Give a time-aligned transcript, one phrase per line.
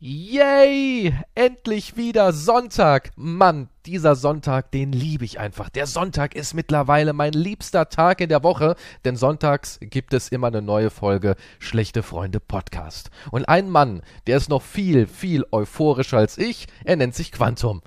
[0.00, 1.12] Yay!
[1.34, 3.10] Endlich wieder Sonntag.
[3.16, 5.70] Mann, dieser Sonntag, den liebe ich einfach.
[5.70, 10.46] Der Sonntag ist mittlerweile mein liebster Tag in der Woche, denn sonntags gibt es immer
[10.46, 13.10] eine neue Folge Schlechte Freunde Podcast.
[13.32, 17.82] Und ein Mann, der ist noch viel, viel euphorischer als ich, er nennt sich Quantum.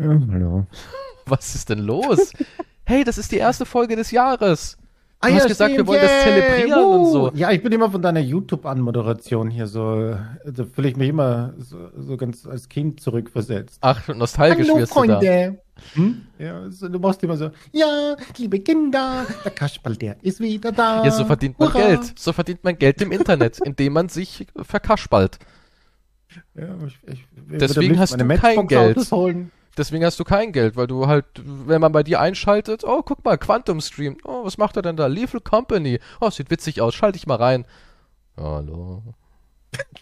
[0.00, 0.66] Ja, hallo.
[1.26, 2.32] Was ist denn los?
[2.86, 4.78] hey, das ist die erste Folge des Jahres.
[5.24, 7.30] Ah, Du ja, hast gesagt, wir stimmt, wollen das yay, zelebrieren und so.
[7.34, 11.88] Ja, ich bin immer von deiner YouTube-Anmoderation hier so, da fühle ich mich immer so,
[11.96, 13.78] so ganz als Kind zurückversetzt.
[13.80, 15.14] Ach, nostalgisch Hallo, wirst du da.
[15.14, 15.58] Freunde.
[15.94, 16.22] Hm?
[16.38, 21.04] Ja, so, du machst immer so, ja, liebe Kinder, der Kasperl, der ist wieder da.
[21.04, 21.86] Ja, so verdient man Hurra.
[21.86, 22.18] Geld.
[22.18, 25.38] So verdient man Geld im Internet, indem man sich verkaspalt.
[26.54, 27.26] Ja, ich, ich,
[27.58, 29.10] Deswegen hast meine du kein Geld.
[29.10, 29.50] Holen.
[29.76, 33.24] Deswegen hast du kein Geld, weil du halt, wenn man bei dir einschaltet, oh, guck
[33.24, 34.16] mal, Quantum Stream.
[34.24, 35.06] Oh, was macht er denn da?
[35.08, 35.98] Lethal Company.
[36.20, 36.94] Oh, sieht witzig aus.
[36.94, 37.66] Schalte ich mal rein.
[38.36, 39.02] Hallo.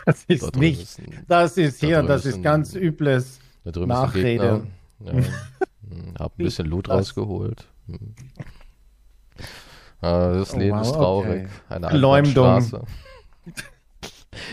[0.04, 2.74] Das Da ist drüben nicht, ist ein- das ist da hier, das ist ein- ganz
[2.74, 3.38] übles.
[3.64, 4.66] Da Nachrede.
[5.00, 5.12] Ja.
[5.88, 6.96] Hm, Hab ein bisschen Loot Was?
[6.98, 7.66] rausgeholt.
[7.86, 8.14] Hm.
[10.00, 11.28] Ah, das Oh, Leben wow, ist traurig.
[11.44, 11.48] okay.
[11.70, 12.84] Eine Verleumdung.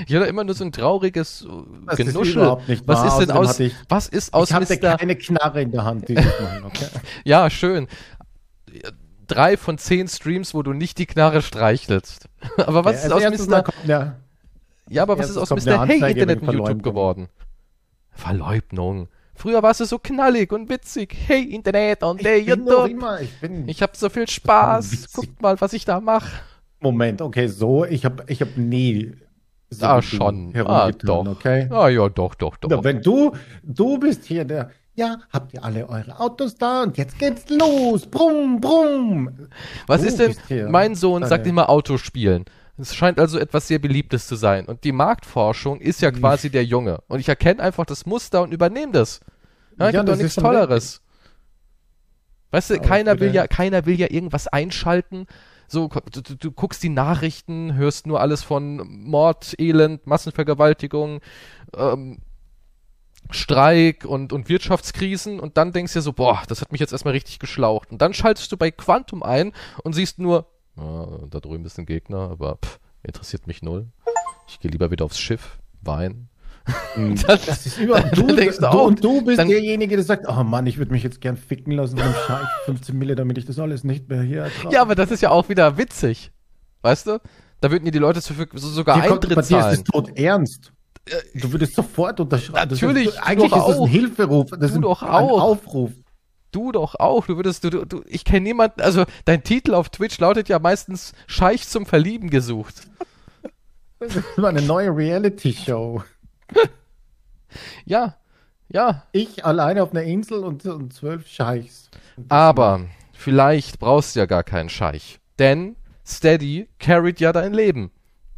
[0.07, 1.47] Ich hatte immer nur so ein trauriges äh,
[1.87, 2.57] Das ist Genuschel.
[2.67, 4.97] nicht was ist denn aus, ich- was ist aus ich hatte Mr.
[4.97, 6.87] keine Knarre in der Hand Mal, okay?
[7.23, 7.87] Ja, schön.
[9.27, 12.27] Drei von zehn Streams, wo du nicht die Knarre streichelst.
[12.57, 13.63] Aber was Ja, ist aus Mr.
[13.63, 13.77] Kommt
[14.89, 15.85] Ja, aber was ist aus Mr.
[15.85, 17.27] Hey Internet und YouTube geworden?
[18.11, 19.07] Verleugnung.
[19.35, 21.15] Früher war es so knallig und witzig.
[21.27, 22.89] Hey Internet und hey Ich bin YouTube.
[22.89, 23.67] immer, ich bin.
[23.69, 25.13] Ich hab so viel Spaß.
[25.13, 26.41] Guckt mal, was ich da mache.
[26.81, 29.13] Moment, okay, so, ich habe ich hab nie
[29.69, 30.53] so Ah, schon.
[30.65, 31.27] Ah, doch.
[31.27, 31.67] okay?
[31.71, 32.69] Ah, ja, doch, doch, doch.
[32.69, 36.97] Na, wenn du, du bist hier der, ja, habt ihr alle eure Autos da und
[36.97, 39.47] jetzt geht's los, brumm, brumm.
[39.87, 40.71] Was Du ist denn?
[40.71, 42.45] Mein Sohn sagt immer Autospielen.
[42.77, 44.65] Es scheint also etwas sehr Beliebtes zu sein.
[44.65, 46.99] Und die Marktforschung ist ja quasi der Junge.
[47.07, 49.19] Und ich erkenne einfach das Muster und übernehme das.
[49.77, 51.01] Ja, Ja, gibt doch nichts Tolleres.
[52.51, 55.27] Weißt du, Aber keiner will ja, keiner will ja irgendwas einschalten.
[55.71, 61.21] So, du, du, guckst die Nachrichten, hörst nur alles von Mord, Elend, Massenvergewaltigung,
[61.75, 62.19] ähm,
[63.31, 66.91] Streik und, und Wirtschaftskrisen und dann denkst du dir so, boah, das hat mich jetzt
[66.91, 67.91] erstmal richtig geschlaucht.
[67.91, 69.53] Und dann schaltest du bei Quantum ein
[69.83, 73.87] und siehst nur, ja, da drüben ist ein Gegner, aber pff, interessiert mich null.
[74.47, 76.29] Ich gehe lieber wieder aufs Schiff, Wein.
[77.25, 80.25] Das- Das ist über, du, denkst du auch, und du bist dann- derjenige, der sagt,
[80.27, 83.45] oh Mann, ich würde mich jetzt gern ficken lassen vom Scheich, 15 Mille, damit ich
[83.45, 84.73] das alles nicht mehr hier ertrage.
[84.75, 86.31] Ja, aber das ist ja auch wieder witzig.
[86.81, 87.19] Weißt du?
[87.61, 89.73] Da würden dir die Leute so, so sogar Hier kommt, bei Eintritt dir ist zahlen.
[89.75, 90.71] es tot ernst.
[91.33, 92.69] Du würdest sofort unterschreiben.
[92.69, 94.49] Das Natürlich, ist, du eigentlich ist das ein Hilferuf.
[94.51, 95.41] Das Du ist ein, doch ein auch.
[95.41, 95.91] Aufruf.
[96.51, 97.25] Du doch auch.
[97.25, 100.59] Du würdest, du, du, du ich kenne niemanden, also dein Titel auf Twitch lautet ja
[100.59, 102.75] meistens Scheich zum Verlieben gesucht.
[104.01, 106.01] Das ist mal eine neue Reality-Show.
[107.85, 108.15] Ja,
[108.71, 109.03] ja.
[109.11, 111.89] Ich alleine auf einer Insel und, und zwölf Scheichs.
[112.29, 112.81] Aber
[113.13, 115.19] vielleicht brauchst du ja gar keinen Scheich.
[115.39, 117.91] Denn Steady carried ja dein Leben.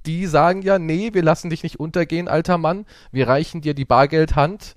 [0.05, 2.85] Die sagen ja, nee, wir lassen dich nicht untergehen, alter Mann.
[3.11, 4.75] Wir reichen dir die Bargeldhand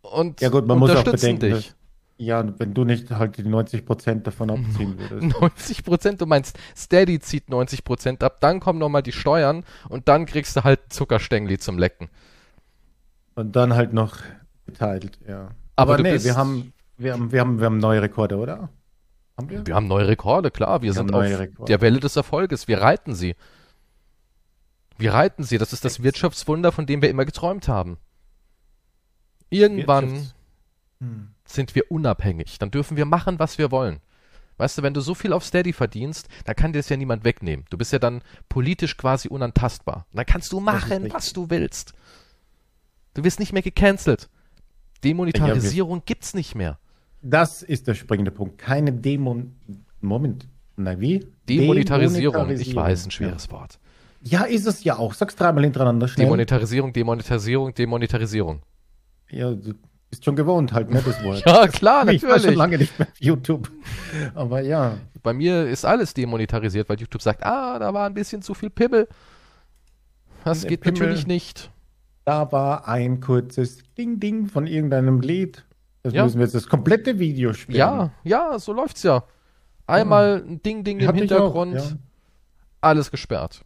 [0.00, 1.74] und Ja gut, man muss auch bedenken, dich.
[2.16, 5.40] Ja, wenn du nicht halt die 90% davon abziehen würdest.
[5.40, 10.08] 90 Prozent, du meinst, Steady zieht 90 Prozent ab, dann kommen nochmal die Steuern und
[10.08, 12.08] dann kriegst du halt Zuckerstängli zum Lecken.
[13.34, 14.16] Und dann halt noch
[14.66, 15.50] geteilt, ja.
[15.76, 18.68] Aber Aber, nee, wir haben, wir haben, wir haben, wir haben neue Rekorde, oder?
[19.36, 19.66] Haben wir?
[19.66, 20.82] Wir haben neue Rekorde, klar.
[20.82, 21.66] Wir, Wir sind auf Rekorde.
[21.68, 22.68] der Welle des Erfolges.
[22.68, 23.34] Wir reiten sie.
[24.96, 25.58] Wir reiten sie.
[25.58, 27.96] Das ist das Wirtschaftswunder, von dem wir immer geträumt haben.
[29.50, 30.34] Irgendwann Wirtschafts-
[31.00, 31.33] Hm.
[31.46, 32.58] Sind wir unabhängig.
[32.58, 34.00] Dann dürfen wir machen, was wir wollen.
[34.56, 37.24] Weißt du, wenn du so viel auf Steady verdienst, dann kann dir das ja niemand
[37.24, 37.64] wegnehmen.
[37.70, 40.06] Du bist ja dann politisch quasi unantastbar.
[40.12, 41.92] Und dann kannst du machen, was du willst.
[43.14, 44.28] Du wirst nicht mehr gecancelt.
[45.02, 46.78] Demonetarisierung gibt's nicht mehr.
[47.20, 48.58] Das ist der springende Punkt.
[48.58, 49.56] Keine Demon.
[50.00, 50.46] Moment.
[50.76, 51.26] Na wie?
[51.48, 53.78] Demonetarisierung, ich weiß, ein schweres Wort.
[54.22, 54.40] Ja.
[54.40, 55.14] ja, ist es ja auch.
[55.14, 56.26] Sag's dreimal hintereinander schnell.
[56.26, 58.62] Demonetarisierung, Demonetarisierung, Demonetarisierung.
[59.30, 59.74] ja, du
[60.14, 61.42] bist schon gewohnt halt, ne, das Wort.
[61.46, 62.56] Ja, klar, Ich war schon natürlich.
[62.58, 63.70] lange nicht mehr auf YouTube.
[64.34, 64.96] Aber ja.
[65.22, 68.70] Bei mir ist alles demonetarisiert, weil YouTube sagt, ah, da war ein bisschen zu viel
[68.70, 69.08] Pimmel.
[70.44, 71.00] Das Der geht Pimmel.
[71.00, 71.70] natürlich nicht.
[72.24, 75.64] Da war ein kurzes Ding-Ding von irgendeinem Lied.
[76.02, 76.24] Das Ja.
[76.24, 77.78] müssen wir jetzt das komplette Video spielen.
[77.78, 79.24] Ja, ja, so läuft's ja.
[79.86, 81.82] Einmal ein Ding-Ding im ich auch, Hintergrund, ja.
[82.80, 83.62] alles gesperrt.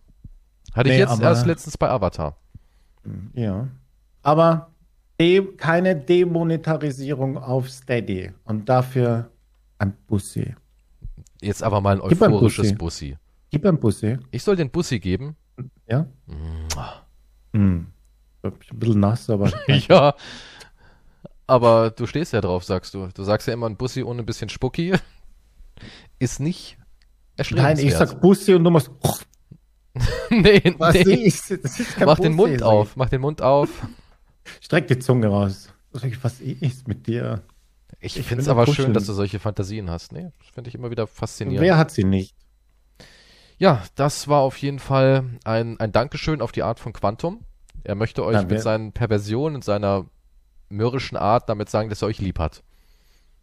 [0.74, 2.36] Hatte ich Nee, jetzt aber- erst letztens bei Avatar.
[3.34, 3.68] Ja.
[4.22, 4.70] Aber
[5.20, 8.30] de keine Demonetarisierung auf Steady.
[8.44, 9.30] Und dafür
[9.78, 10.54] ein Bussi.
[11.40, 13.10] Jetzt aber mal ein Gib euphorisches Bussi.
[13.10, 13.18] Bussi.
[13.50, 14.18] Gib ein Bussi.
[14.30, 15.36] Ich soll den Bussi geben.
[15.88, 16.06] Ja?
[16.26, 17.06] Mua.
[17.52, 17.86] Hm.
[18.42, 19.50] ein bisschen nass, aber.
[19.66, 20.14] ja.
[21.46, 23.08] Aber du stehst ja drauf, sagst du.
[23.14, 24.94] Du sagst ja immer, ein Bussi ohne ein bisschen Spucki
[26.18, 26.78] ist nicht
[27.50, 28.90] Nein, ich sag Bussi und du musst.
[30.30, 31.14] nee, Was nee.
[31.14, 33.68] ist, das ist kein Mach den Bussi, Mund sag auf, mach den Mund auf.
[34.60, 35.72] Streck die Zunge raus.
[36.22, 37.42] Was ist mit dir?
[38.00, 38.86] Ich, Ich finde es aber kuscheln.
[38.86, 40.12] schön, dass du solche Fantasien hast.
[40.12, 41.64] Nee, das finde ich immer wieder faszinierend.
[41.64, 42.34] Wer hat sie nicht?
[43.58, 47.40] Ja, das war auf jeden Fall ein, ein Dankeschön auf die Art von Quantum.
[47.82, 50.06] Er möchte euch Na, mit seinen Perversionen und seiner
[50.68, 52.62] mürrischen Art damit sagen, dass er euch lieb hat.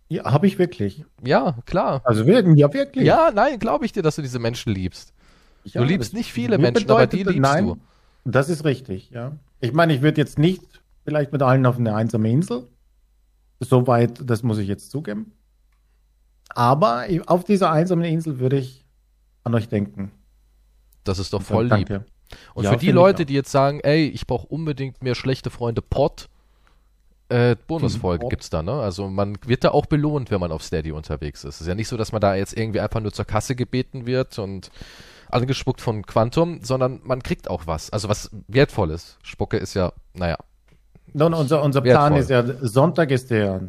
[0.07, 1.03] Ja, habe ich wirklich.
[1.23, 2.01] Ja, klar.
[2.05, 3.05] Also wirklich, ja, wirklich.
[3.05, 5.13] Ja, nein, glaube ich dir, dass du diese Menschen liebst.
[5.63, 7.77] Ja, du liebst nicht viele Menschen, aber die bedeutet- liebst nein, du.
[8.23, 9.33] Das ist richtig, ja.
[9.59, 10.61] Ich meine, ich würde jetzt nicht
[11.05, 12.67] vielleicht mit allen auf eine einsame Insel.
[13.61, 15.31] Soweit, das muss ich jetzt zugeben.
[16.49, 18.85] Aber auf dieser einsamen Insel würde ich
[19.43, 20.11] an euch denken.
[21.03, 21.87] Das ist doch voll lieb.
[21.87, 22.05] Danke.
[22.53, 25.81] Und Ja, für die Leute, die jetzt sagen, ey, ich brauche unbedingt mehr schlechte Freunde
[25.81, 26.27] Pod,
[27.29, 28.29] äh, Bonusfolge Pod.
[28.31, 28.73] gibt's da, ne?
[28.73, 31.55] Also man wird da auch belohnt, wenn man auf Steady unterwegs ist.
[31.55, 34.05] Es ist ja nicht so, dass man da jetzt irgendwie einfach nur zur Kasse gebeten
[34.05, 34.71] wird und
[35.29, 37.89] angespuckt von Quantum, sondern man kriegt auch was.
[37.89, 39.17] Also was Wertvolles.
[39.23, 40.37] Spucke ist ja, naja,
[41.17, 42.19] Nun, unser, unser Plan Wertvoll.
[42.19, 42.29] ist
[42.61, 43.61] ja, Sonntag ist der,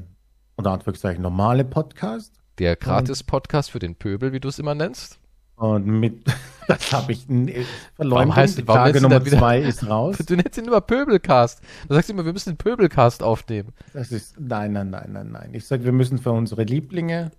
[0.57, 2.35] unter Anführungszeichen, normale Podcast.
[2.59, 5.21] der Gratis-Podcast für den Pöbel, wie du es immer nennst.
[5.55, 6.25] Und mit,
[6.67, 7.53] das habe ich n-
[7.99, 10.17] Warum heißt- Die warum Klage Nummer wieder- zwei ist raus.
[10.27, 11.61] Du nennst ihn immer Pöbelcast.
[11.89, 13.73] Du sagst immer, wir müssen den Pöbelcast aufnehmen.
[13.93, 15.51] Das ist, nein, nein, nein, nein, nein.
[15.55, 17.31] Ich sage, wir müssen für unsere Lieblinge,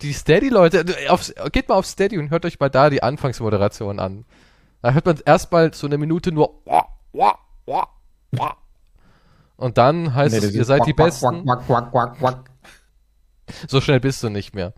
[0.00, 0.86] Die Steady-Leute,
[1.52, 4.24] geht mal auf Steady und hört euch mal da die Anfangsmoderation an.
[4.80, 6.62] Da hört man erstmal so eine Minute nur
[9.56, 11.44] und dann heißt Nee, es, ihr seid die quack, Besten.
[11.44, 12.50] Quack, quack.
[13.68, 14.72] So schnell bist du nicht mehr.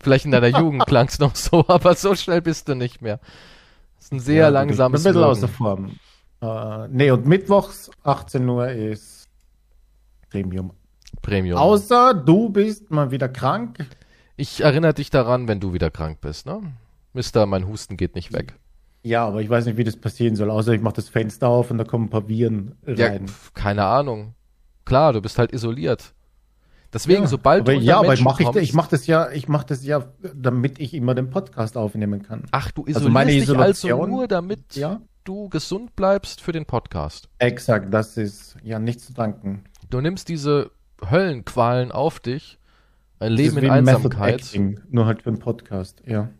[0.00, 3.20] Vielleicht in deiner Jugend klang's noch so, aber so schnell bist du nicht mehr.
[3.96, 5.96] Das ist ein sehr Ja, langsames ein bisschen außer Form.
[6.40, 9.28] Äh, nee, und mittwochs 18 Uhr ist
[10.30, 10.72] Premium.
[11.22, 11.58] Premium.
[11.58, 13.86] Außer du bist mal wieder krank.
[14.36, 16.60] Ich erinnere dich daran, wenn du wieder krank bist, ne?
[17.12, 18.54] Mister, mein Husten geht nicht weg.
[19.02, 20.50] Ja, aber ich weiß nicht, wie das passieren soll.
[20.50, 23.28] Außer ich mache das Fenster auf und da kommen ein paar Viren Ja, rein.
[23.28, 24.34] pf, keine Ahnung.
[24.84, 26.14] Klar, du bist halt isoliert.
[26.92, 29.46] Deswegen, ja, sobald aber, du ja, aber Menschen mach ich, ich mache das ja, ich
[29.46, 32.44] mache das ja, damit ich immer den Podcast aufnehmen kann.
[32.50, 36.52] Ach, du Also isolierst meine dich also Isolation- nur, damit Ja, du gesund bleibst für
[36.52, 37.28] den Podcast.
[37.38, 37.92] exakt.
[37.92, 39.64] Das ist ja nichts zu danken.
[39.90, 40.70] Du nimmst diese
[41.10, 42.58] Höllenqualen auf dich,
[43.20, 44.34] ein Leben ist in Einsamkeit.
[44.40, 46.02] Acting, nur halt für einen Podcast.
[46.06, 46.30] Ja.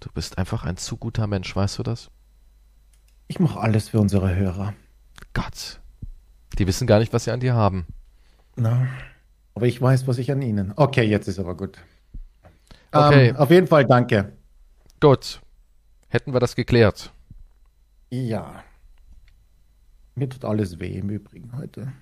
[0.00, 2.10] Du bist einfach ein zu guter Mensch, weißt du das?
[3.28, 4.74] Ich mache alles für unsere Hörer.
[5.32, 5.80] Gott.
[6.58, 7.86] Die wissen gar nicht, was sie an dir haben.
[8.56, 8.88] Na,
[9.54, 10.72] aber ich weiß, was ich an Ihnen.
[10.76, 11.78] Okay, jetzt ist aber gut.
[12.92, 13.28] Okay.
[13.28, 14.32] Ähm, auf jeden Fall danke.
[15.00, 15.40] Gut.
[16.08, 17.12] Hätten wir das geklärt.
[18.10, 18.62] Ja.
[20.14, 21.92] Mir tut alles weh im Übrigen heute.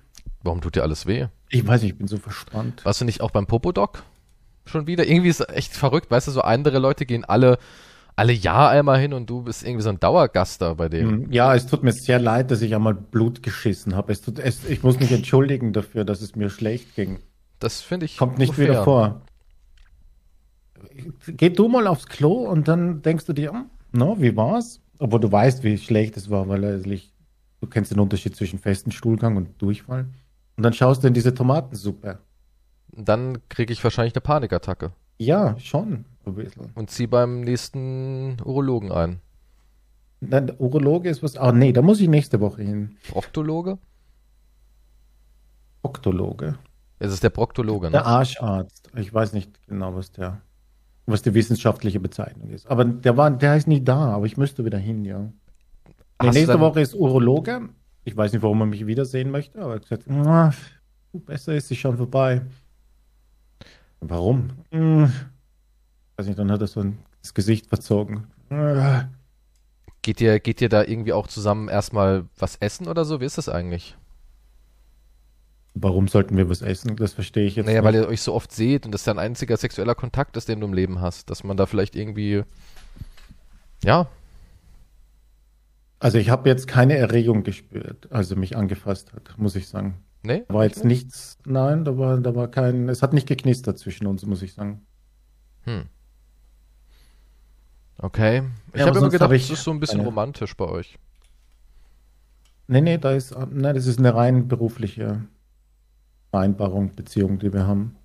[0.43, 1.27] Warum tut dir alles weh?
[1.49, 2.85] Ich weiß, ich bin so verspannt.
[2.85, 4.03] Warst du nicht auch beim Popodoc?
[4.65, 5.07] Schon wieder?
[5.07, 6.09] Irgendwie ist es echt verrückt.
[6.11, 7.57] Weißt du, so andere Leute gehen alle,
[8.15, 11.09] alle Jahr einmal hin und du bist irgendwie so ein Dauergast da bei dem.
[11.09, 14.11] Hm, Ja, es tut mir sehr leid, dass ich einmal Blut geschissen habe.
[14.11, 17.19] Es tut, es, ich muss mich entschuldigen dafür, dass es mir schlecht ging.
[17.59, 19.21] Das finde ich Kommt nicht wieder vor.
[21.27, 24.81] Geh du mal aufs Klo und dann denkst du dir, hm, no, wie war's?
[24.99, 27.13] Obwohl du weißt, wie schlecht es war, weil letztlich,
[27.61, 30.07] du kennst den Unterschied zwischen festen Stuhlgang und Durchfall.
[30.57, 32.19] Und dann schaust du in diese Tomatensuppe.
[32.97, 36.05] Dann kriege ich wahrscheinlich eine Panikattacke Ja, schon.
[36.25, 36.71] Ein bisschen.
[36.75, 39.19] und zieh beim nächsten Urologen ein.
[40.21, 41.37] Dann der Urologe ist was.
[41.37, 42.97] Ah, nee, da muss ich nächste Woche hin.
[43.09, 43.77] Proktologe?
[45.83, 46.57] Oktologe.
[46.99, 48.05] Es ist der Proktologe, Der ne?
[48.05, 48.89] Arscharzt.
[48.95, 50.41] Ich weiß nicht genau, was der,
[51.05, 52.65] was die wissenschaftliche Bezeichnung ist.
[52.67, 55.31] Aber der war, der ist nie da, aber ich müsste wieder hin, ja.
[56.23, 57.69] Nee, nächste Woche ist Urologe.
[58.05, 60.53] Ich weiß nicht, warum er mich wiedersehen möchte, aber er hat gesagt, "Ah,
[61.13, 62.41] besser ist sie schon vorbei.
[64.09, 64.49] Warum?
[64.71, 65.11] Hm,
[66.17, 68.27] weiß nicht, dann hat er so ein, das Gesicht verzogen.
[70.01, 73.19] Geht ihr, geht ihr da irgendwie auch zusammen erstmal was essen oder so?
[73.21, 73.97] Wie ist das eigentlich?
[75.73, 76.95] Warum sollten wir was essen?
[76.95, 77.85] Das verstehe ich jetzt Naja, nicht.
[77.85, 80.67] weil ihr euch so oft seht und das dein einziger sexueller Kontakt ist, den du
[80.67, 81.29] im Leben hast.
[81.29, 82.43] Dass man da vielleicht irgendwie.
[83.83, 84.07] Ja,
[85.99, 89.95] Also ich habe jetzt keine Erregung gespürt, als er mich angefasst hat, muss ich sagen.
[90.25, 90.43] Nee?
[90.47, 94.25] War jetzt nichts, nein, da war, da war kein, es hat nicht geknistert zwischen uns,
[94.25, 94.85] muss ich sagen.
[95.63, 95.85] Hm.
[97.97, 98.43] Okay.
[98.73, 100.65] Ich Ja, habe immer gedacht, hab ich das ist so ein bisschen eine- romantisch bei
[100.65, 100.97] euch.
[102.67, 105.21] Nee, nee, da ist, nein, das ist eine rein berufliche
[106.31, 107.95] Vereinbarung, Beziehung, die wir haben.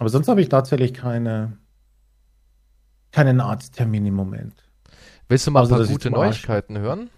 [0.00, 1.58] Aber sonst habe ich tatsächlich keine,
[3.12, 4.54] keinen Arzttermin im Moment.
[5.28, 7.10] Willst du mal Also, ein paar gute Neuigkeiten hören?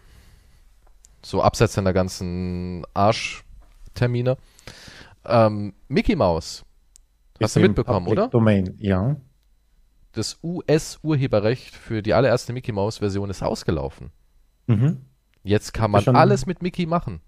[1.24, 4.36] So abseits deiner ganzen Arschtermine.
[5.24, 6.64] Ähm, Mickey Mouse.
[7.40, 8.28] Hast Ist du mitbekommen, Public oder?
[8.28, 9.16] Domain, ja.
[10.12, 14.10] Das US-Urheberrecht für die allererste Mickey Mouse-Version ist ausgelaufen.
[14.66, 15.02] Mhm.
[15.42, 17.20] Jetzt kann man schon- alles mit Mickey machen.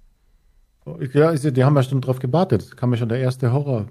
[1.12, 2.76] Ja- die haben ja schon drauf gewartet.
[2.76, 3.86] Kam ja schon der erste Horror.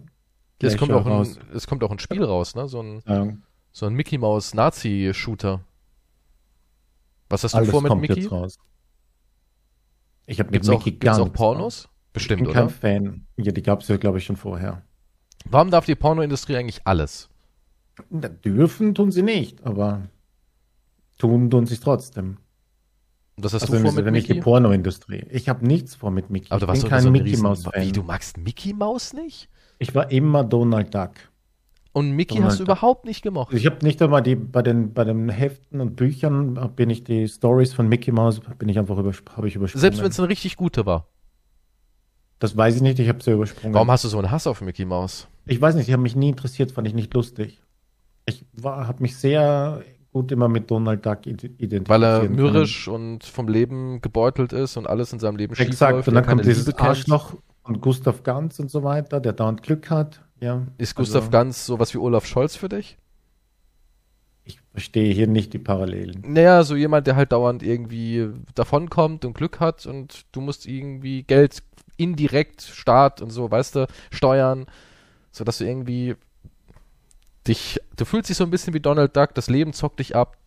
[0.59, 1.37] Es kommt, auch raus.
[1.37, 2.67] ein, es kommt auch ein Spiel raus, ne?
[2.67, 3.27] So ein, Ja,
[3.71, 5.61] so ein Mickey Mouse Nazi-Shooter.
[7.29, 8.21] Was hast du alles vor mit kommt Mickey?
[8.21, 8.57] jetzt raus.
[10.27, 11.89] Ich habe mit Gibt's auch, Mickey gibt's gar auch Pornos?
[12.13, 12.73] Bestimmt, Ich bin kein oder?
[12.73, 13.25] Fan.
[13.37, 14.83] Ja, die gab es ja, glaube ich, schon vorher.
[15.49, 17.29] Warum darf die Pornoindustrie eigentlich alles?
[18.09, 20.01] Na, Dürfen tun sie nicht, aber
[21.17, 22.37] tun tun sie trotzdem.
[23.37, 24.43] Das hast Also du vor ist mit nicht die Mickey?
[24.43, 25.25] Pornoindustrie.
[25.29, 26.47] Ich habe nichts vor mit Mickey.
[26.51, 27.93] Aber du ich warst bin doch kein so Mickey Riesen- Mouse Wie, Fan.
[27.93, 29.49] du magst Mickey Mouse nicht?
[29.79, 31.11] Ich war immer Donald Duck.
[31.97, 33.53] Und Mickey hast du überhaupt nicht gemocht.
[33.53, 37.27] Ich habe nicht einmal die bei den bei den Heften und Büchern bin ich die
[37.27, 39.09] Stories von Mickey Mouse bin ich einfach habe
[39.47, 39.81] ich übersprungen.
[39.81, 41.07] Selbst wenn es eine richtig gute war.
[42.39, 43.73] das weiß ich nicht, ich habe sie übersprungen.
[43.73, 45.27] Warum hast du so einen Hass auf Mickey Mouse?
[45.45, 47.61] Ich weiß nicht, die haben mich nie interessiert, fand ich nicht lustig.
[48.27, 51.89] Ich habe mich sehr gut immer mit Donald Duck ide- identifiziert.
[51.89, 56.07] Weil er mürrisch und vom Leben gebeutelt ist und alles in seinem Leben schief Exakt,
[56.07, 56.71] und dann kommt dieses.
[56.77, 60.21] Arschloch von Gustav Ganz und so weiter, der dauernd Glück hat.
[60.39, 62.97] Ja, Ist Gustav also, Ganz sowas wie Olaf Scholz für dich?
[64.43, 66.23] Ich verstehe hier nicht die Parallelen.
[66.25, 71.23] Naja, so jemand, der halt dauernd irgendwie davonkommt und Glück hat und du musst irgendwie
[71.23, 71.63] Geld
[71.97, 74.65] indirekt, Staat und so, weißt du, steuern,
[75.31, 76.15] sodass du irgendwie
[77.47, 80.37] dich, du fühlst dich so ein bisschen wie Donald Duck, das Leben zockt dich ab,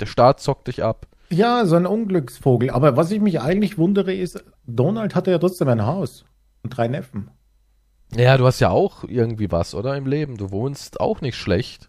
[0.00, 1.06] der Staat zockt dich ab.
[1.28, 2.70] Ja, so ein Unglücksvogel.
[2.70, 6.24] Aber was ich mich eigentlich wundere, ist, Donald hatte ja trotzdem ein Haus
[6.62, 7.30] und drei Neffen.
[8.14, 10.36] Ja, du hast ja auch irgendwie was, oder, im Leben.
[10.36, 11.88] Du wohnst auch nicht schlecht.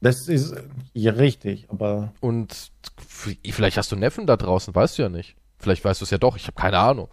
[0.00, 0.54] Das ist
[0.92, 5.36] ja richtig, aber Und vielleicht hast du Neffen da draußen, weißt du ja nicht.
[5.58, 7.08] Vielleicht weißt du es ja doch, ich habe keine Ahnung.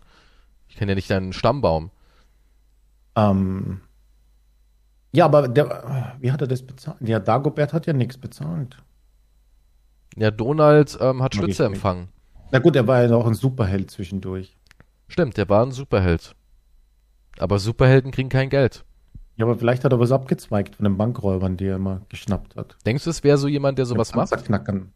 [0.68, 1.92] Ich kenne ja nicht deinen Stammbaum.
[3.16, 3.82] ähm,
[5.16, 6.98] ja, aber der, wie hat er das bezahlt?
[7.02, 8.78] Ja, Dagobert hat ja nichts bezahlt.
[10.16, 11.60] Ja, Donald ähm, hat nicht.
[11.60, 12.10] empfangen.
[12.52, 14.58] Na gut, er war ja noch ein Superheld zwischendurch.
[15.08, 16.36] Stimmt, der war ein Superheld.
[17.40, 18.84] Aber Superhelden kriegen kein Geld.
[19.36, 22.78] Ja, aber vielleicht hat er was abgezweigt von den Bankräubern, die er immer geschnappt hat.
[22.86, 24.30] Denkst du, es wäre so jemand, der sowas macht?
[24.30, 24.92] Panzerknackern.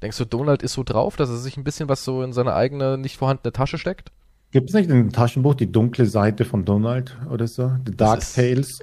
[0.00, 2.54] Denkst du, Donald ist so drauf, dass er sich ein bisschen was so in seine
[2.54, 4.10] eigene, nicht vorhandene Tasche steckt?
[4.52, 7.72] Gibt es nicht in dem Taschenbuch die dunkle Seite von Donald oder so?
[7.84, 8.78] The Dark ist- Tales?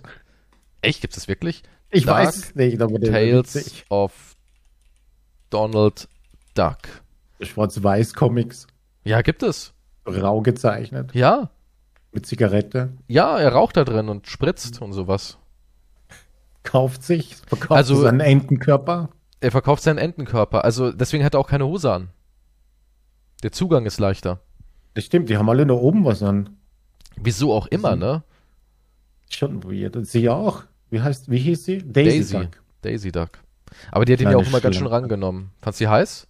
[0.81, 1.63] Echt, gibt es wirklich?
[1.89, 4.35] Ich Dark weiß es nicht, aber Tales of
[5.49, 6.07] Donald
[6.53, 6.77] Duck.
[7.41, 8.67] Schwarz-Weiß-Comics,
[9.03, 9.73] Ja, gibt es.
[10.05, 11.49] rau gezeichnet, Ja.
[12.15, 12.93] Mit Zigarette.
[13.07, 15.37] Ja, er raucht da drin und spritzt und sowas.
[16.63, 19.09] Kauft sich, verkauft Also- seinen Entenkörper.
[19.41, 20.63] Er verkauft seinen Entenkörper.
[20.65, 22.09] Also deswegen hat er auch keine Hose an.
[23.43, 24.39] Der Zugang ist leichter.
[24.95, 26.57] Das stimmt, die haben alle nur oben was an.
[27.17, 28.23] Wieso auch immer, ne?
[29.29, 29.95] Schon weird.
[29.95, 30.63] Und sie ja auch.
[30.89, 31.77] Wie heißt, wie hieß sie?
[31.79, 32.37] Daisy.
[32.39, 32.61] Duck.
[32.81, 33.29] Daisy Duck.
[33.91, 35.51] Aber die hat ihn ja auch immer ganz schön rangenommen.
[35.61, 36.27] Fandst du sie heiß?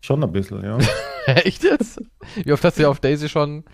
[0.00, 0.78] Schon ein bisschen, ja.
[1.26, 2.00] Echt jetzt?
[2.42, 3.64] Wie oft hast du auf Daisy schon?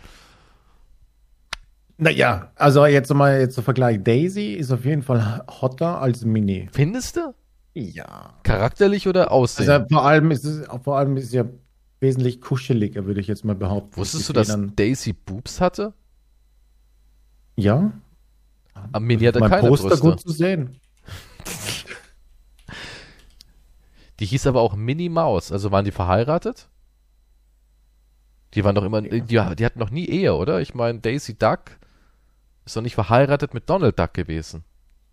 [1.97, 4.03] Naja, also jetzt mal jetzt zum Vergleich.
[4.03, 6.69] Daisy ist auf jeden Fall hotter als Mini.
[6.73, 7.35] Findest du?
[7.75, 8.35] Ja.
[8.43, 9.69] Charakterlich oder Aussehen?
[9.69, 11.45] Also vor allem ist es, vor allem ist es ja
[12.01, 13.97] wesentlich kuscheliger, würde ich jetzt mal behaupten.
[13.97, 15.93] Wusstest du, dass Daisy Boobs hatte?
[17.57, 17.93] Ja.
[18.93, 20.05] Am Mini hatte mein keine Poster Brüste.
[20.05, 20.81] gut zu sehen.
[24.21, 25.51] Die hieß aber auch Minnie Maus.
[25.51, 26.69] Also waren die verheiratet?
[28.55, 30.61] Die waren doch immer, die, die hatten noch nie Ehe, oder?
[30.61, 31.73] Ich meine, Daisy Duck
[32.65, 34.65] ist doch nicht verheiratet mit Donald Duck gewesen.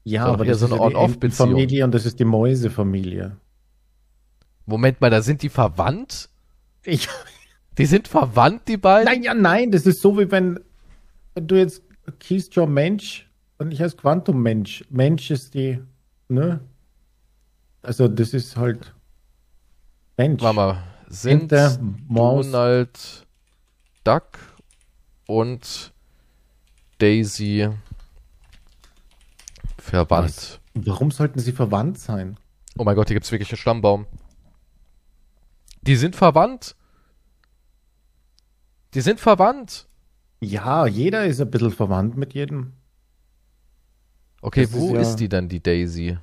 [0.04, 1.50] Ja, Ist aber das so ist eine ja die On-Off-Beziehung.
[1.52, 3.38] Familie und das ist die Mäusefamilie.
[4.66, 6.30] Moment mal, da sind die verwandt?
[6.84, 7.08] Ich,
[7.78, 9.06] Die sind verwandt, die beiden?
[9.06, 10.60] nein, ja, nein, das ist so wie wenn,
[11.36, 11.82] wenn du jetzt
[12.20, 13.30] kiest schon Mensch
[13.60, 14.84] und ich heiße Quantum Mensch.
[14.90, 15.80] Mensch ist die,
[16.28, 16.60] ne?
[17.82, 18.94] Also das ist halt
[20.18, 20.42] Mensch.
[20.44, 21.54] Warte mal, sind
[22.08, 22.46] Maus.
[22.52, 23.26] Donald
[24.04, 24.40] Duck
[25.28, 25.91] und
[27.02, 27.70] Daisy
[29.78, 30.60] verwandt?
[30.74, 32.38] Warum sollten sie verwandt sein?
[32.78, 34.06] Oh mein Gott, hier gibt es wirklich einen Stammbaum.
[35.82, 36.76] Die sind verwandt.
[38.94, 39.88] Die sind verwandt.
[40.40, 42.74] Ja, jeder ist ein bisschen verwandt mit jedem.
[44.42, 46.18] Okay, Das ist wo ja- ist die denn, die Daisy?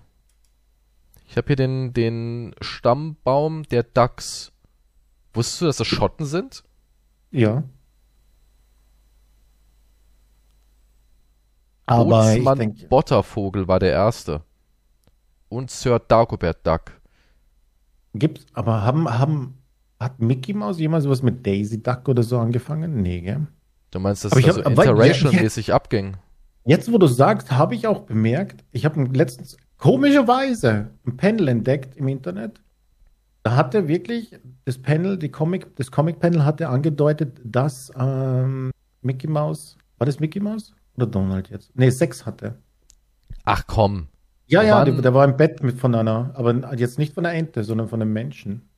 [1.29, 4.53] Ich habe hier den, den Stammbaum der Ducks.
[5.35, 6.65] Wusstest du, dass das Schotten sind?
[7.31, 7.65] Ja.
[11.89, 14.43] Aber ich Bootsmann denke, Bottervogel war der erste.
[15.49, 16.93] Und Sir Dagobert Duck.
[18.15, 19.55] gibt's, aber haben, haben
[19.99, 23.03] Hat Mickey Mouse jemals was mit Daisy Duck oder so angefangen?
[23.03, 23.47] Nee, gell?
[23.91, 26.17] Du meinst, dass ich das so interracial-mäßig abging?
[26.65, 31.97] Jetzt, wo du sagst, habe ich auch bemerkt, ich habe letztens komischerweise ein Panel entdeckt
[31.97, 32.61] im Internet.
[33.43, 39.79] Da hatte wirklich das Panel, die Comic, das Comic-Panel hatte angedeutet, dass ähm, Mickey Mouse,
[39.97, 41.71] war das Mickey Mouse oder Donald jetzt?
[41.75, 42.59] Nee, Sex hatte.
[43.45, 44.09] Ach komm.
[44.47, 47.39] Ja, ja, der, der war im Bett mit von einer, aber jetzt nicht von einer
[47.39, 48.69] Ente, sondern von einem Menschen.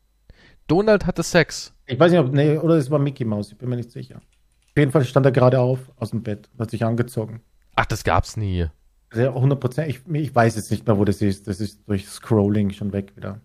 [0.67, 1.73] Donald hatte Sex.
[1.87, 4.17] Ich weiß nicht, ob, nee, oder es war Mickey Mouse, ich bin mir nicht sicher.
[4.17, 7.41] Auf jeden Fall stand er gerade auf aus dem Bett, hat sich angezogen.
[7.75, 8.67] Ach, das gab's nie.
[9.13, 11.49] Sehr 100 ich, ich weiß jetzt nicht mehr, wo das ist.
[11.49, 13.41] Das ist durch Scrolling schon weg wieder.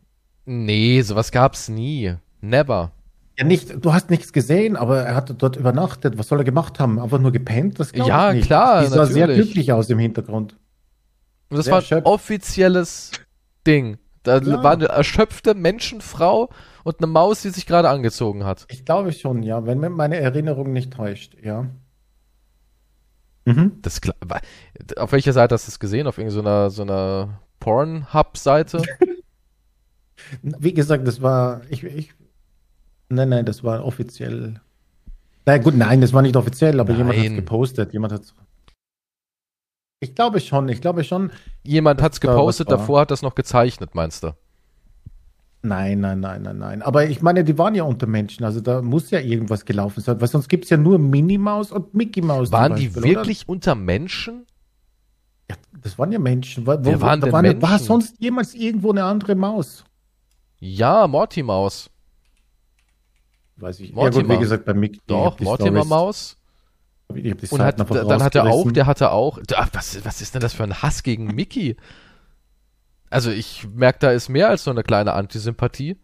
[0.46, 2.16] Nee, sowas gab's nie.
[2.42, 2.92] Never.
[3.38, 6.18] Ja, nicht, du hast nichts gesehen, aber er hatte dort übernachtet.
[6.18, 7.00] Was soll er gemacht haben?
[7.00, 7.80] Einfach nur gepennt?
[7.80, 8.46] Das Ja, ich nicht.
[8.48, 9.46] klar, Die sah sehr natürlich.
[9.48, 10.56] glücklich aus im Hintergrund.
[11.50, 12.06] Und das Sehr war ein erschöpft.
[12.08, 13.12] offizielles
[13.68, 13.98] Ding.
[14.24, 14.64] Da Ja.
[14.64, 16.50] war eine erschöpfte Menschenfrau
[16.84, 18.66] und eine Maus, die sich gerade angezogen hat.
[18.70, 21.68] Ich glaube schon, ja, wenn mir meine Erinnerung nicht täuscht, ja.
[23.46, 23.74] Mhm.
[23.82, 24.02] Das
[24.98, 26.08] auf welcher Seite hast du es gesehen?
[26.08, 28.82] Auf irgendeiner so einer Pornhub-Seite?
[30.42, 32.14] Wie gesagt, das war, ich, ich,
[33.10, 34.60] nein, nein, das war offiziell.
[35.46, 37.36] Na gut, nein, das war nicht offiziell, aber jemand hat Nein.
[37.36, 38.22] gepostet, jemand hat
[40.00, 41.32] Ich glaube schon, ich glaube schon.
[41.64, 42.78] Jemand hat's klar, was gepostet, war.
[42.78, 44.34] davor hat das noch gezeichnet, meinst du?
[45.62, 46.82] Nein, nein, nein, nein, nein.
[46.84, 50.22] Aber ich meine, die waren ja unter Menschen, also da muss ja irgendwas gelaufen sein,
[50.22, 52.52] weil sonst gibt es ja nur Minnie Maus und Mickey Maus.
[52.52, 54.42] Waren die Beispiel, wirklich unter Menschen?
[54.42, 54.46] Oder?
[55.52, 56.66] Ja, das waren ja Menschen.
[56.68, 57.86] Wo, Wer waren da denn war, eine- war Menschen?
[57.86, 59.84] sonst jemals irgendwo eine andere Maus?
[60.60, 61.90] Ja, Morty Maus.
[63.58, 63.94] Weiß ich.
[63.94, 64.22] Mortimer.
[64.24, 66.38] Ja gut, wie gesagt, bei ich Doch, hab die Mortimer Stories- Maus.
[67.14, 70.22] Ich hab die Und hat, dann hat er auch, der hatte auch, ach, was, was
[70.22, 71.78] ist denn das für ein Hass gegen Mickey?
[73.12, 75.98] Also ich merke, da ist mehr als so eine kleine Antisympathie.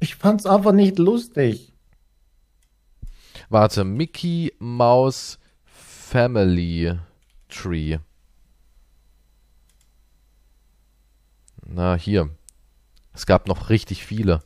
[0.00, 1.74] Ich fand's einfach nicht lustig.
[3.50, 6.98] Warte, Mickey Mouse Family
[7.48, 7.98] Tree.
[11.66, 12.30] Na, hier.
[13.12, 14.40] Es gab noch richtig viele.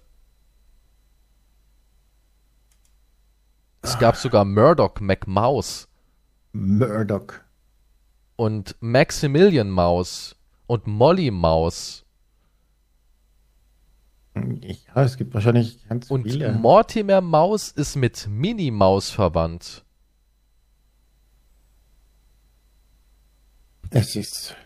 [3.82, 5.88] Es gab sogar Murdoch McMouse
[6.52, 7.34] Murdoch.
[8.36, 12.04] und Maximilian Mouse und Molly Mouse
[14.34, 16.52] Ja, es gibt wahrscheinlich ganz und viele.
[16.52, 19.84] Mortimer Maus ist mit Minnie Maus verwandt.
[23.90, 24.56] Es ist.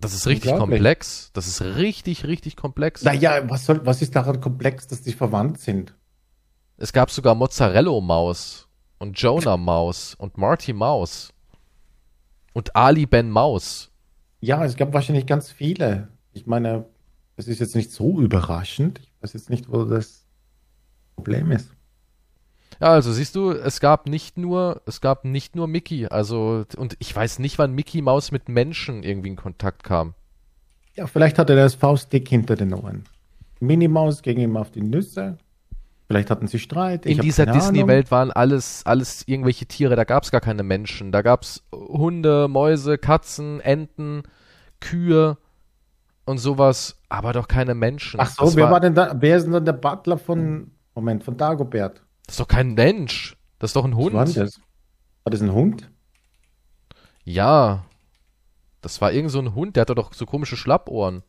[0.00, 1.30] Das ist richtig komplex.
[1.32, 3.02] Das ist richtig, richtig komplex.
[3.02, 5.94] Naja, was, soll, was ist daran komplex, dass die verwandt sind?
[6.76, 8.66] Es gab sogar Mozzarella Maus
[8.98, 11.32] und Jonah Maus und Marty Maus
[12.52, 13.90] und Ali Ben Maus.
[14.40, 16.08] Ja, es gab wahrscheinlich ganz viele.
[16.32, 16.86] Ich meine,
[17.36, 19.00] das ist jetzt nicht so überraschend.
[19.00, 20.26] Ich weiß jetzt nicht, wo das
[21.14, 21.70] Problem ist.
[22.80, 26.96] Ja, also siehst du, es gab nicht nur, es gab nicht nur Mickey, also und
[26.98, 30.14] ich weiß nicht, wann Mickey Maus mit Menschen irgendwie in Kontakt kam.
[30.94, 33.04] Ja, vielleicht hatte er das Faustdick hinter den Ohren.
[33.60, 35.38] Minnie Maus ging ihm auf die Nüsse.
[36.06, 37.06] Vielleicht hatten sie Streit.
[37.06, 37.46] In dieser.
[37.46, 41.12] Disney-Welt waren alles, alles irgendwelche Tiere, da gab es gar keine Menschen.
[41.12, 44.22] Da gab es Hunde, Mäuse, Katzen, Enten,
[44.80, 45.38] Kühe
[46.26, 48.20] und sowas, aber doch keine Menschen.
[48.20, 49.14] Ach so, das wer war, war denn da?
[49.18, 52.02] Wer ist denn dann der Butler von, Moment, von Dagobert?
[52.26, 53.36] das ist doch kein Mensch.
[53.58, 54.36] Das ist doch ein Was war Hund.
[54.36, 54.60] das?
[55.24, 55.90] War das ein Hund?
[57.24, 57.84] Ja.
[58.82, 61.22] Das war irgend so ein Hund, der hatte doch so komische Schlappohren.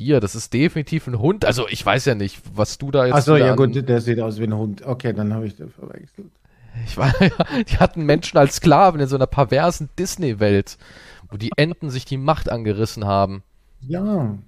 [0.00, 1.44] Hier, das ist definitiv ein Hund.
[1.44, 3.14] Also ich weiß ja nicht, was du da jetzt.
[3.16, 4.82] Ach so, wieder ja gut, der sieht aus wie ein Hund.
[4.82, 6.30] Okay, dann habe ich den verwechselt.
[6.86, 7.12] Ich war,
[7.68, 10.78] die hatten Menschen als Sklaven in so einer perversen Disney-Welt,
[11.30, 13.42] wo die Enten sich die Macht angerissen haben.
[13.82, 14.38] Ja.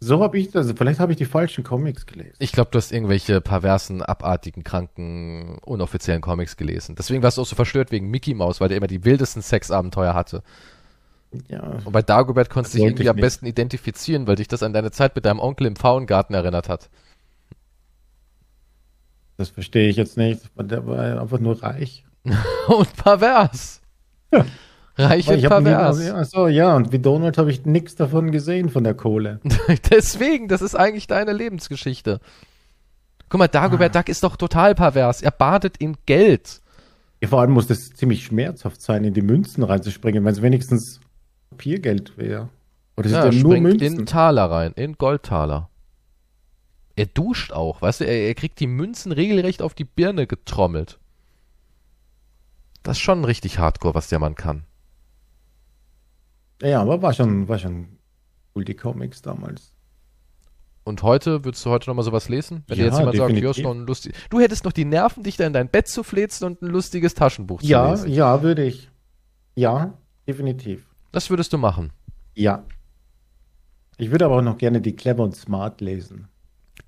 [0.00, 0.72] So habe ich das.
[0.76, 2.34] Vielleicht habe ich die falschen Comics gelesen.
[2.40, 6.96] Ich glaube, du hast irgendwelche perversen, abartigen, kranken, unoffiziellen Comics gelesen.
[6.96, 10.14] Deswegen warst du auch so verstört wegen Mickey Mouse, weil der immer die wildesten Sexabenteuer
[10.14, 10.42] hatte.
[11.48, 11.78] Ja.
[11.84, 13.22] Und bei Dagobert konntest du dich irgendwie am nicht.
[13.22, 16.88] besten identifizieren, weil dich das an deine Zeit mit deinem Onkel im Pfauengarten erinnert hat.
[19.36, 20.40] Das verstehe ich jetzt nicht.
[20.56, 22.04] Der war einfach nur reich.
[22.68, 23.80] Und pervers.
[24.32, 24.44] Ja.
[24.96, 26.10] Reich und nie- pervers.
[26.10, 29.40] Ach so, ja, und wie Donald habe ich nichts davon gesehen von der Kohle.
[29.90, 32.20] Deswegen, das ist eigentlich deine Lebensgeschichte.
[33.28, 35.20] Guck mal, Dagobert Duck ist doch total pervers.
[35.20, 36.60] Er badet in Geld.
[37.20, 41.00] Ja, vor allem muss das ziemlich schmerzhaft sein, in die Münzen reinzuspringen, wenn es wenigstens
[41.56, 42.48] Papiergeld wäre.
[42.96, 44.00] Oder Ja, sind er ja nur Münzen?
[44.00, 45.68] in Taler rein, in Goldtaler.
[46.96, 50.98] Er duscht auch, weißt du, er, er kriegt die Münzen regelrecht auf die Birne getrommelt.
[52.84, 54.64] Das ist schon richtig hardcore, was der Mann kann.
[56.62, 57.88] Ja, aber war schon, war schon
[58.54, 59.72] cool, die Comics damals.
[60.84, 62.62] Und heute, würdest du heute nochmal sowas lesen?
[62.68, 63.58] Wenn dir Ja, jetzt jemand sagt, hier definitiv.
[63.58, 64.14] ist noch ein lustig.
[64.30, 67.14] Du hättest noch die Nerven, dich da in dein Bett zu fläzen und ein lustiges
[67.14, 68.10] Taschenbuch zu Ja, lesen.
[68.12, 68.90] ja, würde ich.
[69.56, 69.94] Ja,
[70.28, 70.86] definitiv.
[71.14, 71.92] Das würdest du machen.
[72.34, 72.64] Ja.
[73.98, 76.26] Ich würde aber auch noch gerne die Clever und Smart lesen.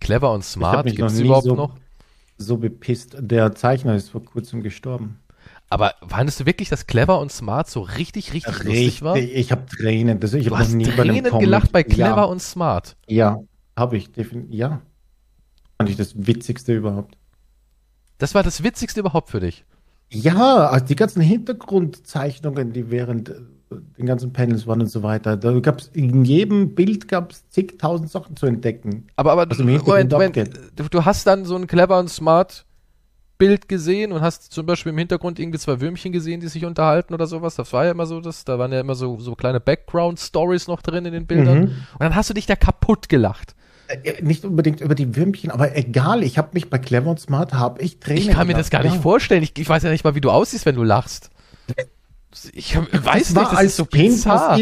[0.01, 1.77] Clever und smart, noch nie überhaupt so- noch?
[2.37, 3.17] So bepisst.
[3.21, 5.21] Der Zeichner ist vor kurzem gestorben.
[5.71, 9.17] Aber fandest du wirklich, dass Clever und Smart so richtig, richtig lustig war?
[9.17, 10.19] Ich habe Tränen.
[10.21, 12.97] Das, ich Du hast nie bei Tränen Comic- gelacht bei Clever ja, und Smart.
[13.07, 13.39] Ja,
[13.77, 14.53] habe ich definitiv.
[14.55, 14.83] Ja.
[15.79, 17.17] Fand ich das Witzigste überhaupt.
[18.19, 19.65] Das war das Witzigste überhaupt für dich.
[20.11, 25.37] Ja, also die ganzen Hintergrundzeichnungen, die während äh, den ganzen Panels waren und so weiter.
[25.37, 29.09] Da gab's in jedem Bild gab's zigtausend Sachen zu entdecken.
[29.17, 30.37] Aber, aber Also Moment, Moment,
[30.91, 32.65] du, hast dann so ein Clever und Smart
[33.39, 37.13] Bild gesehen und hast zum Beispiel im Hintergrund irgendwie zwei Würmchen gesehen, die sich unterhalten
[37.13, 37.55] oder sowas.
[37.57, 40.81] Das war ja immer so, das, da waren ja immer so, so kleine Background-Stories noch
[40.81, 41.59] drin in den Bildern.
[41.59, 41.65] Mhm.
[41.65, 43.55] Und dann hast du dich da kaputt gelacht.
[43.89, 46.23] Äh, Nicht unbedingt über die Würmchen, aber egal.
[46.23, 48.23] Ich habe mich bei Clever und Smart habe ich Tränen.
[48.23, 48.97] Ich kann mir das gar gelacht.
[48.97, 49.43] nicht vorstellen.
[49.43, 51.31] Ich, ich weiß ja nicht mal, wie du aussiehst, wenn du lachst.
[52.53, 54.59] Ich weiß Das nicht, das ist so bizarr.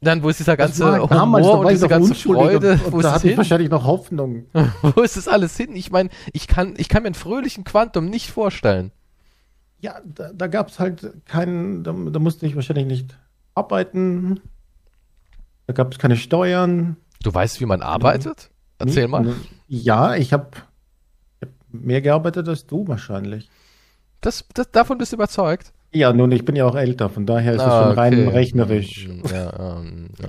[0.00, 2.72] Dann, wo ist dieser ganze damals, Humor und diese ganze Freude?
[2.72, 4.44] und, wo und ist da hatte ich wahrscheinlich noch Hoffnung.
[4.82, 5.74] Wo ist das alles hin?
[5.74, 8.92] Ich meine, ich kann, ich kann mir einen fröhlichen Quantum nicht vorstellen.
[9.80, 13.18] Ja, da, da gab es halt keinen, da, da musste ich wahrscheinlich nicht
[13.54, 14.40] arbeiten.
[15.66, 16.96] Da gab es keine Steuern.
[17.22, 18.50] Du weißt, wie man arbeitet?
[18.78, 19.34] Erzähl Nie- mal.
[19.66, 20.50] Ja, ich habe
[21.40, 23.48] hab mehr gearbeitet als du wahrscheinlich.
[24.20, 25.72] Das, das, davon bist du überzeugt?
[25.96, 28.28] Ja, nun, ich bin ja auch älter, von daher ist es Ah, schon rein okay.
[28.36, 29.08] rechnerisch.
[29.32, 30.28] Ja, ähm, ja.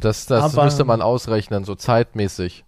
[0.00, 2.64] Das, das Aber- müsste man ausrechnen, so zeitmäßig.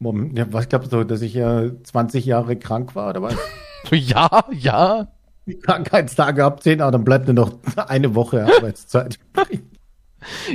[0.00, 3.36] Moment, ja, was glaubst du, dass ich ja 20 Jahre krank war oder was?
[3.92, 5.08] Ja, ja.
[5.46, 9.18] Die Krankheitstage abzählen, aber dann bleibt nur noch eine Woche Arbeitszeit.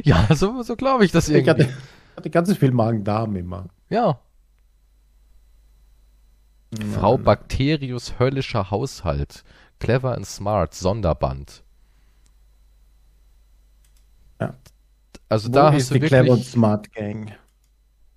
[0.03, 1.65] Ja, so, so glaube ich das ich irgendwie.
[1.65, 1.73] hatte,
[2.17, 3.67] hatte ganz viel Magen-Darm immer.
[3.89, 4.19] Ja.
[6.95, 9.43] Frau Bakterius höllischer Haushalt.
[9.79, 11.63] Clever and Smart, Sonderband.
[14.41, 14.55] Ja.
[15.29, 17.33] Also Wo da ist hast du die Clever und wirklich, Smart Gang?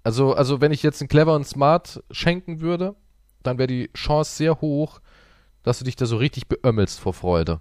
[0.04, 2.96] also, also wenn ich jetzt einen Clever und Smart schenken würde,
[3.42, 5.00] dann wäre die Chance sehr hoch,
[5.62, 7.60] dass du dich da so richtig beömmelst vor Freude.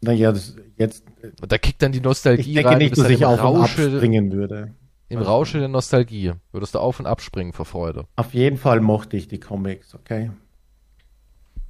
[0.00, 1.04] Naja, das, jetzt,
[1.40, 2.78] Und da kickt dann die Nostalgie ich denke rein.
[2.78, 4.74] nicht, dass ich auf und Rausche, abspringen würde.
[5.08, 6.34] im Rausche der Nostalgie.
[6.52, 8.06] Würdest du auf und abspringen vor Freude.
[8.16, 10.30] Auf jeden Fall mochte ich die Comics, okay?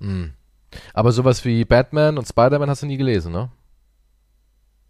[0.00, 0.34] Mhm.
[0.94, 3.50] Aber sowas wie Batman und Spider-Man hast du nie gelesen, ne?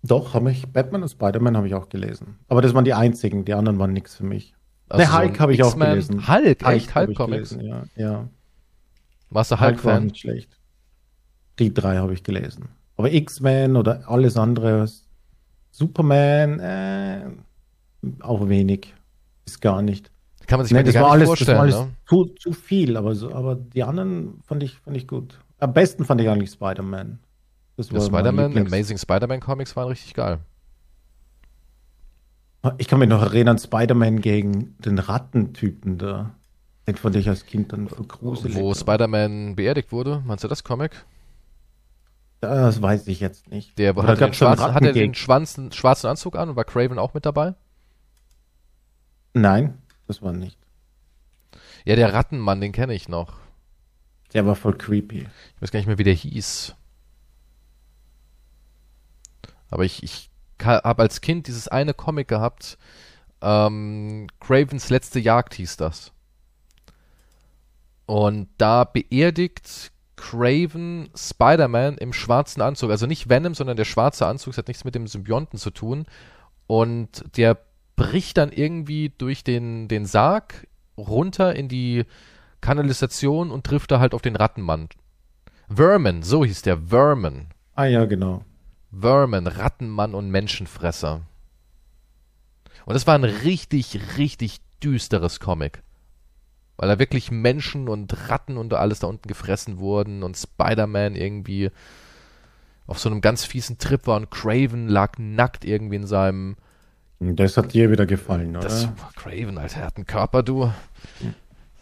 [0.02, 2.38] Doch, habe ich, Batman und Spider-Man habe ich auch gelesen.
[2.48, 4.54] Aber das waren die einzigen, die anderen waren nichts für mich.
[4.88, 6.28] Also Ne, Hulk ein habe ich auch gelesen.
[6.28, 6.94] Hulk, echt?
[6.94, 7.58] Hulk-Comics?
[7.60, 8.28] Ja, ja.
[9.30, 10.04] Warst du Hulk war Hulk-Fan?
[10.04, 10.58] nicht schlecht.
[11.58, 12.68] Die drei habe ich gelesen.
[12.96, 14.88] Aber X-Men oder alles andere,
[15.70, 17.26] Superman, äh,
[18.20, 18.94] auch wenig.
[19.46, 20.10] Ist gar nicht.
[20.46, 21.96] Kann man sich Nee, das, gar war nicht alles, das war vorstellen, alles ne?
[22.06, 25.38] zu, zu viel, aber, so, aber die anderen fand ich, fand ich gut.
[25.58, 27.18] Am besten fand ich eigentlich Spider-Man.
[27.76, 30.38] Das mein Spider-Man, Amazing Spider-Man Comics waren richtig geil.
[32.78, 36.34] Ich kann mich noch erinnern, Spider-Man gegen den Rattentypen da.
[36.86, 38.56] Den fand ich als Kind dann so gruselig.
[38.56, 41.04] Wo Spider-Man beerdigt wurde, meinst du das Comic?
[42.40, 43.78] Das weiß ich jetzt nicht.
[43.78, 47.14] Der hatte den schwarzen, hat er den schwarzen, schwarzen Anzug an und war Craven auch
[47.14, 47.54] mit dabei?
[49.34, 50.58] Nein, das war nicht.
[51.84, 53.34] Ja, der Rattenmann, den kenne ich noch.
[54.34, 55.20] Der war voll creepy.
[55.56, 56.74] Ich weiß gar nicht mehr, wie der hieß.
[59.70, 60.30] Aber ich, ich
[60.62, 62.78] habe als Kind dieses eine Comic gehabt.
[63.40, 66.12] Ähm, Cravens letzte Jagd hieß das.
[68.06, 72.90] Und da beerdigt Craven Spider-Man im schwarzen Anzug.
[72.90, 74.52] Also nicht Venom, sondern der schwarze Anzug.
[74.52, 76.06] Das hat nichts mit dem Symbionten zu tun.
[76.66, 77.58] Und der
[77.96, 82.04] bricht dann irgendwie durch den, den Sarg runter in die
[82.60, 84.88] Kanalisation und trifft da halt auf den Rattenmann.
[85.68, 87.48] Vermin, so hieß der, Vermin.
[87.74, 88.44] Ah ja, genau.
[88.90, 91.22] Vermin, Rattenmann und Menschenfresser.
[92.86, 95.82] Und das war ein richtig, richtig düsteres Comic.
[96.78, 101.70] Weil da wirklich Menschen und Ratten und alles da unten gefressen wurden und Spider-Man irgendwie
[102.86, 106.56] auf so einem ganz fiesen Trip war und Craven lag nackt irgendwie in seinem.
[107.20, 108.60] Das hat dir wieder gefallen, oder?
[108.60, 110.72] Das Craven, Alter, er hat einen Körper, du.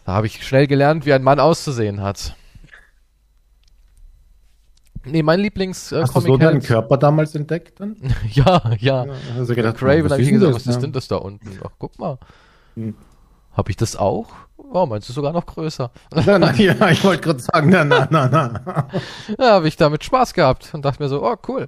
[0.07, 2.33] Da habe ich schnell gelernt, wie ein Mann auszusehen hat.
[5.03, 7.97] Nee, mein Lieblings äh, Hast du Comic so deinen Körper damals entdeckt dann?
[8.31, 9.05] Ja, ja.
[9.37, 11.59] Also gedacht, Craven was habe ich gesagt, das, was ist denn das da unten?
[11.61, 12.19] Ach, guck mal.
[12.75, 12.95] Hm.
[13.51, 14.29] Habe ich das auch?
[14.55, 15.91] Wow, meinst du sogar noch größer?
[16.13, 18.59] Nein, nein, ja, ich wollte gerade sagen, nein, nein, nein, nein.
[19.37, 21.67] Ja, habe ich damit Spaß gehabt und dachte mir so, oh cool.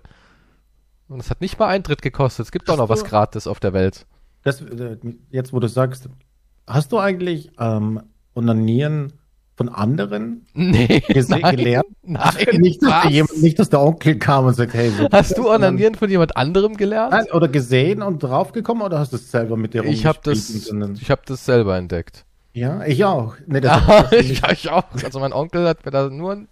[1.10, 2.46] Und es hat nicht mal Eintritt gekostet.
[2.46, 4.06] Es gibt doch noch was gratis auf der Welt.
[4.44, 4.96] das, äh,
[5.30, 6.08] jetzt wo du sagst,
[6.68, 8.02] hast du eigentlich ähm,
[8.40, 9.14] Onanieren
[9.56, 11.86] von anderen Nee, nein, gelernt?
[12.04, 15.38] Nein, nicht, dass der jemand, nicht, dass der Onkel kam und sagt, hey, so Hast
[15.38, 17.12] du Onanieren von jemand anderem gelernt?
[17.12, 20.50] Nein, oder gesehen und draufgekommen oder hast du es selber mit dir ich habe das,
[20.50, 22.24] ich habe das selber entdeckt.
[22.54, 23.36] Ja, ich auch.
[23.48, 24.86] Nee, das Ah, ich, ich auch.
[25.04, 26.46] Also mein Onkel hat mir da nur.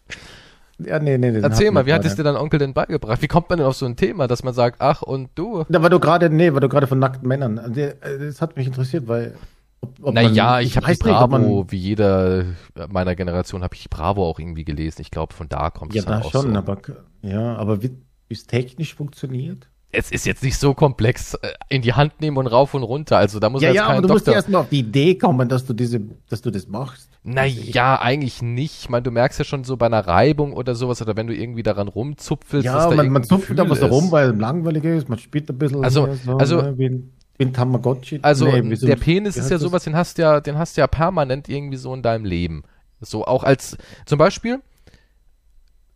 [0.80, 3.22] ja, nee, nee, Erzähl mal, wie hat es dir dein Onkel denn beigebracht?
[3.22, 5.64] Wie kommt man denn auf so ein Thema, dass man sagt, ach und du?
[5.70, 7.74] Da war du gerade, nee, weil du gerade von nackten Männern.
[7.74, 9.34] Der, äh, Das hat mich interessiert, weil.
[9.82, 12.46] Ob, ob Naja, man- ich habe die weiß nicht, Bravo, man- wie jeder
[12.90, 15.02] meiner Generation, habe ich Bravo auch irgendwie gelesen.
[15.02, 16.58] Ich glaube, von da kommt Ja, es dann da auch schon, so.
[16.58, 16.78] aber
[17.22, 17.92] ja, aber wie
[18.30, 19.70] es technisch funktioniert?
[19.90, 23.18] Es ist jetzt nicht so komplex, äh, in die Hand nehmen und rauf und runter.
[23.18, 24.36] Also da muss Ja, jetzt ja, kein aber du musst ja Doktor.
[24.36, 27.10] erstmal auf die Idee kommen, dass du diese, dass du das machst.
[27.24, 28.82] Naja, eigentlich nicht.
[28.82, 31.34] Ich meine, du merkst ja schon so bei einer Reibung oder sowas, oder wenn du
[31.36, 34.84] irgendwie daran rumzupfelst, Ja, da man, man irgendein zupft so Gefühl rum, weil es langweilig
[34.84, 37.04] ist, man spielt ein bisschen Also- so, also- ne,
[37.40, 38.20] ein Tamagotchi.
[38.22, 40.88] Also Nee, der Penis ist ja sowas, den hast du ja, den hast du ja
[40.88, 42.64] permanent irgendwie so in deinem Leben.
[43.00, 44.62] So auch als zum Beispiel,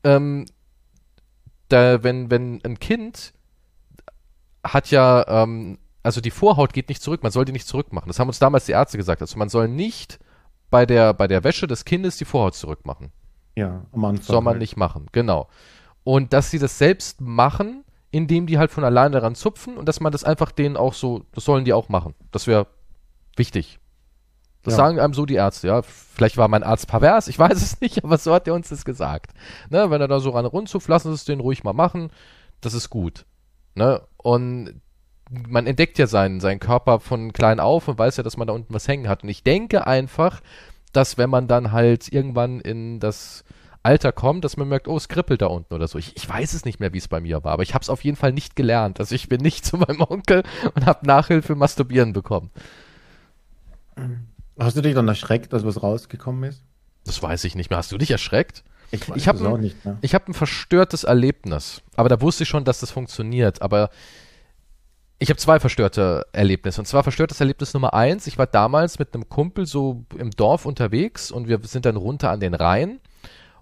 [0.03, 0.45] ähm,
[1.69, 3.33] da, wenn, wenn ein Kind
[4.63, 8.07] hat ja, ähm, also die Vorhaut geht nicht zurück, man soll die nicht zurückmachen.
[8.07, 9.21] Das haben uns damals die Ärzte gesagt.
[9.21, 10.19] Also man soll nicht
[10.69, 13.11] bei der, bei der Wäsche des Kindes die Vorhaut zurückmachen.
[13.55, 14.23] Ja, am Anfang.
[14.23, 14.61] Soll man halt.
[14.61, 15.47] nicht machen, genau.
[16.03, 19.99] Und dass sie das selbst machen, indem die halt von alleine daran zupfen und dass
[19.99, 22.13] man das einfach denen auch so, das sollen die auch machen.
[22.31, 22.67] Das wäre
[23.35, 23.79] wichtig.
[24.63, 24.77] Das Ja.
[24.77, 25.81] sagen einem so die Ärzte, ja.
[25.81, 28.85] Vielleicht war mein Arzt pervers, ich weiß es nicht, aber so hat er uns das
[28.85, 29.31] gesagt.
[29.69, 32.11] Ne, wenn er da so ran rundzupft, lassen Sie es den ruhig mal machen.
[32.59, 33.25] Das ist gut.
[33.75, 34.01] Ne?
[34.17, 34.81] Und
[35.47, 38.53] man entdeckt ja seinen, seinen Körper von klein auf und weiß ja, dass man da
[38.53, 39.23] unten was hängen hat.
[39.23, 40.41] Und ich denke einfach,
[40.91, 43.45] dass wenn man dann halt irgendwann in das
[43.83, 45.97] Alter kommt, dass man merkt, oh, es kribbelt da unten oder so.
[45.97, 47.89] Ich, ich weiß es nicht mehr, wie es bei mir war, aber ich habe es
[47.89, 48.99] auf jeden Fall nicht gelernt.
[48.99, 50.43] Also ich bin nicht zu meinem Onkel
[50.75, 52.51] und habe Nachhilfe Masturbieren bekommen.
[54.59, 56.63] Hast du dich dann erschreckt, dass was rausgekommen ist?
[57.05, 57.77] Das weiß ich nicht mehr.
[57.77, 58.63] Hast du dich erschreckt?
[58.91, 59.71] Ich Ich hab es ein-.
[60.01, 63.61] Ich habe ein verstörtes Erlebnis, aber da wusste ich schon, dass das funktioniert.
[63.61, 63.89] Aber
[65.17, 66.81] ich habe zwei verstörte Erlebnisse.
[66.81, 68.27] Und zwar verstörtes Erlebnis Nummer eins.
[68.27, 72.31] Ich war damals mit einem Kumpel so im Dorf unterwegs und wir sind dann runter
[72.31, 72.99] an den Rhein.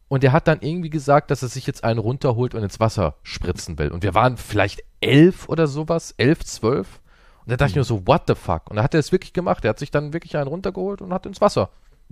[0.10, 3.15] Und er hat dann irgendwie gesagt, dass er sich jetzt einen runterholt und ins Wasser
[3.22, 3.91] spritzen will.
[3.91, 7.00] Und wir waren vielleicht elf oder sowas, elf, zwölf.
[7.45, 8.69] Und da dachte ich nur so, what the fuck?
[8.69, 9.63] Und da hat er es wirklich gemacht.
[9.63, 11.69] Er hat sich dann wirklich einen runtergeholt und hat ins Wasser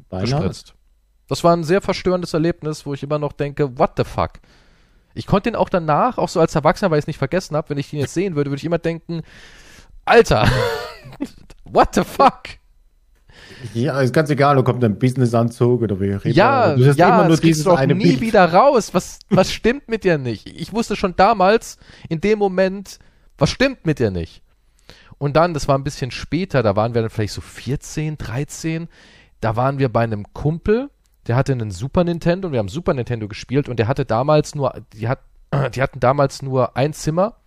[0.09, 0.25] Beinahe.
[0.25, 0.75] gespritzt.
[1.27, 4.33] Das war ein sehr verstörendes Erlebnis, wo ich immer noch denke, what the fuck?
[5.15, 7.71] Ich konnte ihn auch danach, auch so als Erwachsener, weil ich es nicht vergessen habe,
[7.71, 9.23] wenn ich ihn jetzt sehen würde, würde ich immer denken,
[10.05, 10.47] Alter,
[11.65, 12.43] what the fuck?
[13.73, 16.17] Ja, ist ganz egal, da kommt ein Businessanzug oder wie.
[16.29, 18.21] Ja, du hast ja, immer nur dieses eine nie Bild.
[18.21, 18.93] wieder raus.
[18.93, 20.47] Was, was stimmt mit dir nicht?
[20.47, 21.77] Ich wusste schon damals,
[22.09, 22.99] in dem Moment,
[23.37, 24.41] was stimmt mit dir nicht?
[25.17, 28.87] Und dann, das war ein bisschen später, da waren wir dann vielleicht so 14, 13,
[29.41, 30.89] da waren wir bei einem Kumpel,
[31.25, 34.53] der hatte einen Super Nintendo und wir haben Super Nintendo gespielt und der hatte damals
[34.53, 35.19] nur, die, hat,
[35.73, 37.37] die hatten damals nur ein Zimmer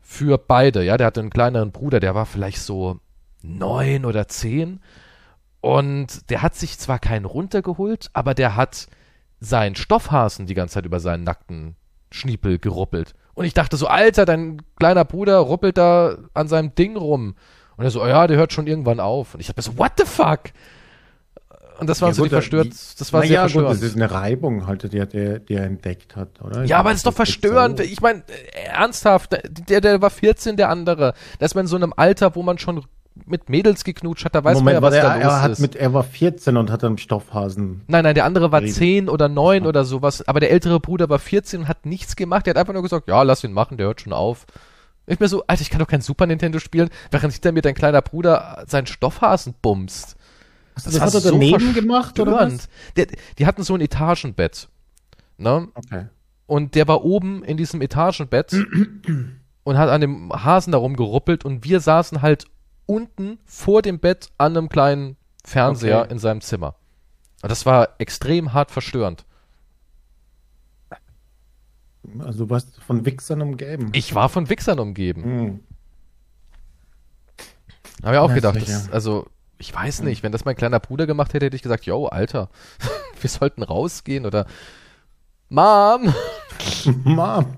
[0.00, 2.98] für beide, ja, der hatte einen kleineren Bruder, der war vielleicht so
[3.42, 4.80] neun oder zehn
[5.60, 8.86] und der hat sich zwar keinen runtergeholt, aber der hat
[9.40, 11.76] seinen Stoffhasen die ganze Zeit über seinen nackten
[12.10, 13.14] Schniepel geruppelt.
[13.34, 17.34] Und ich dachte so, Alter, dein kleiner Bruder ruppelt da an seinem Ding rum.
[17.76, 19.34] Und er so, oh ja, der hört schon irgendwann auf.
[19.34, 20.40] Und ich dachte so, what the fuck?
[21.78, 23.80] Und das war Ja, so gut, die verstört, die- das war sehr ja, gut, verstörend.
[23.82, 26.64] das ist eine Reibung halt, die, er- der, die er entdeckt hat, oder?
[26.64, 27.78] Ja, aber das ist doch verstörend.
[27.78, 27.84] so.
[27.84, 29.30] Ich meine, äh, ernsthaft,
[29.68, 31.14] der, der war 14, der andere.
[31.38, 32.84] Der ist mal in so einem Alter, wo man schon
[33.26, 35.42] mit Mädels geknutscht hat, da weiß Moment, man ja, was war da der, los er,
[35.42, 35.58] hat ist.
[35.60, 37.82] mit, er war 14 und hat einen Stoffhasen.
[37.86, 38.72] Nein, nein, der andere war Reden.
[38.72, 42.46] 10 oder 9 oder sowas, aber der ältere Bruder war 14 und hat nichts gemacht.
[42.46, 44.46] Der hat einfach nur gesagt, ja, lass ihn machen, der hört schon auf.
[45.06, 47.74] Ich mir so, Alter, ich kann doch kein Super Nintendo spielen, während hinter mir dein
[47.74, 50.16] kleiner Bruder seinen Stoffhasen bumst.
[50.74, 52.68] Das, hat er daneben gemacht, oder was?
[52.96, 53.06] Der,
[53.38, 54.68] die hatten so ein Etagenbett.
[55.38, 55.68] Ne?
[55.74, 56.06] Okay.
[56.46, 58.52] Und der war oben in diesem Etagenbett
[59.64, 62.46] und hat an dem Hasen darum geruppelt und wir saßen halt
[62.88, 66.12] unten vor dem Bett an einem kleinen Fernseher Okay.
[66.12, 66.74] in seinem Zimmer.
[67.42, 69.24] Und das war extrem hart verstörend.
[72.20, 73.90] Also du warst von Wichsern umgeben.
[73.92, 75.22] Ich war von Wichsern umgeben.
[75.22, 75.60] Hm.
[78.02, 79.26] Habe ich auch Ja, gedacht, das, also
[79.58, 82.48] ich weiß nicht, wenn das mein kleiner Bruder gemacht hätte, hätte ich gesagt, yo, Alter,
[83.20, 84.46] wir sollten rausgehen oder
[85.48, 86.14] Mom.
[87.04, 87.56] Mom,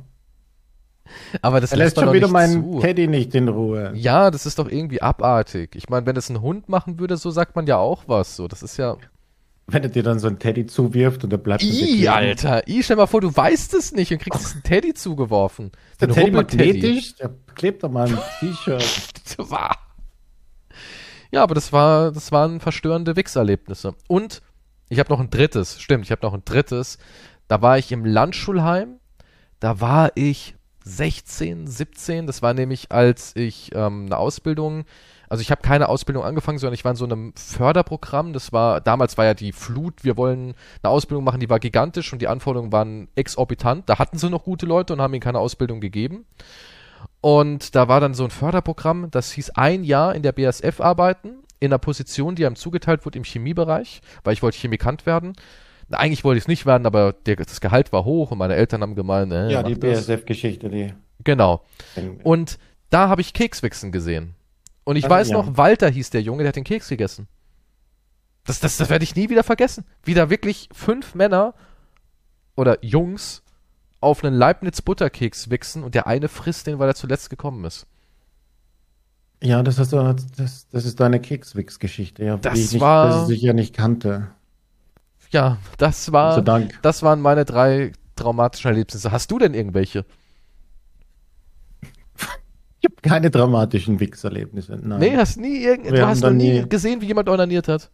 [1.43, 2.81] Aber das er lässt man schon wieder meinen zu.
[2.81, 3.93] Teddy nicht in Ruhe.
[3.95, 5.75] Ja, das ist doch irgendwie abartig.
[5.75, 8.37] Ich meine, wenn das ein Hund machen würde, so sagt man ja auch was.
[8.37, 8.97] So, das ist ja.
[9.67, 12.09] Wenn er dir dann so einen Teddy zuwirft und er bleibt I.
[12.09, 12.67] Alter.
[12.67, 15.71] I, stell mal vor, du weißt es nicht und kriegst einen Teddy zugeworfen.
[16.01, 18.85] Der Den Teddy magnetisch, der klebt doch mal ein T-Shirt.
[21.33, 23.95] Ja, aber das war, das waren verstörende Wichserlebnisse.
[24.09, 24.43] Und
[24.89, 26.99] ich habe noch ein drittes, stimmt, ich habe noch ein drittes.
[27.47, 28.99] Da war ich im Landschulheim.
[29.61, 30.57] Da war ich
[30.97, 32.27] 16, 17.
[32.27, 34.85] Das war nämlich, als ich ähm, eine Ausbildung,
[35.29, 38.33] also ich habe keine Ausbildung angefangen, sondern ich war in so einem Förderprogramm.
[38.33, 42.13] Das war, damals war ja die Flut, wir wollen eine Ausbildung machen, die war gigantisch
[42.13, 43.89] und die Anforderungen waren exorbitant.
[43.89, 46.27] Da hatten sie noch gute Leute und haben ihnen keine Ausbildung gegeben.
[47.21, 51.45] Und da war dann so ein Förderprogramm, das hieß ein Jahr in der BASF arbeiten,
[51.61, 55.35] in einer Position, die einem zugeteilt wurde im Chemiebereich, weil ich wollte Chemikant werden.
[55.91, 58.55] Na, eigentlich wollte ich es nicht werden, aber der, das Gehalt war hoch und meine
[58.55, 59.75] Eltern haben gemeint, äh, Ja, die.
[59.75, 60.95] BSF-Geschichte, die.
[61.23, 61.63] Genau.
[62.23, 64.35] Und da habe ich Kekswichsen gesehen.
[64.85, 65.37] Und ich Also, weiß ja.
[65.37, 67.29] noch, Walter hieß der Junge, der hat den Keks gegessen.
[68.45, 69.85] Das, das, das werde ich nie wieder vergessen.
[70.03, 71.55] Wie da wirklich fünf Männer
[72.57, 73.43] oder Jungs
[74.01, 77.87] auf einen Leibniz-Butterkeks wichsen und der eine frisst den, weil er zuletzt gekommen ist.
[79.43, 83.09] Ja, das, hast du, das, das ist deine Kekswix-Geschichte, ja, Das die ich nicht, war-
[83.09, 84.29] das ich ja nicht kannte.
[85.31, 86.79] Ja, das war, Dank.
[86.83, 89.13] das waren meine drei traumatischen Erlebnisse.
[89.13, 90.05] Hast du denn irgendwelche?
[92.83, 94.79] Ich habe keine dramatischen Wix-Erlebnisse.
[94.83, 95.01] Nein.
[95.01, 97.91] Nee, hast nie irgend, du hast noch nie nie- gesehen, wie jemand onaniert hat.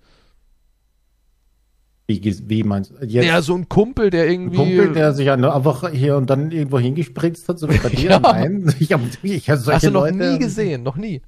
[2.09, 3.05] Wie, wie meinst du?
[3.05, 4.57] Jetzt Ja, so ein Kumpel, der ein irgendwie.
[4.59, 8.11] Kumpel, der sich einfach hier und dann irgendwo hingespritzt hat, so wie bei dir?
[8.11, 8.21] Ja.
[8.21, 8.73] Nein.
[8.79, 11.21] Ich habe ich hab solche hast du noch Leute, nie gesehen, noch nie.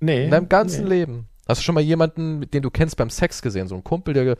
[0.00, 0.24] Nee.
[0.24, 0.90] In deinem ganzen nee.
[0.90, 1.26] Leben.
[1.48, 3.68] Hast du schon mal jemanden, den du kennst beim Sex gesehen?
[3.68, 4.36] So ein Kumpel, der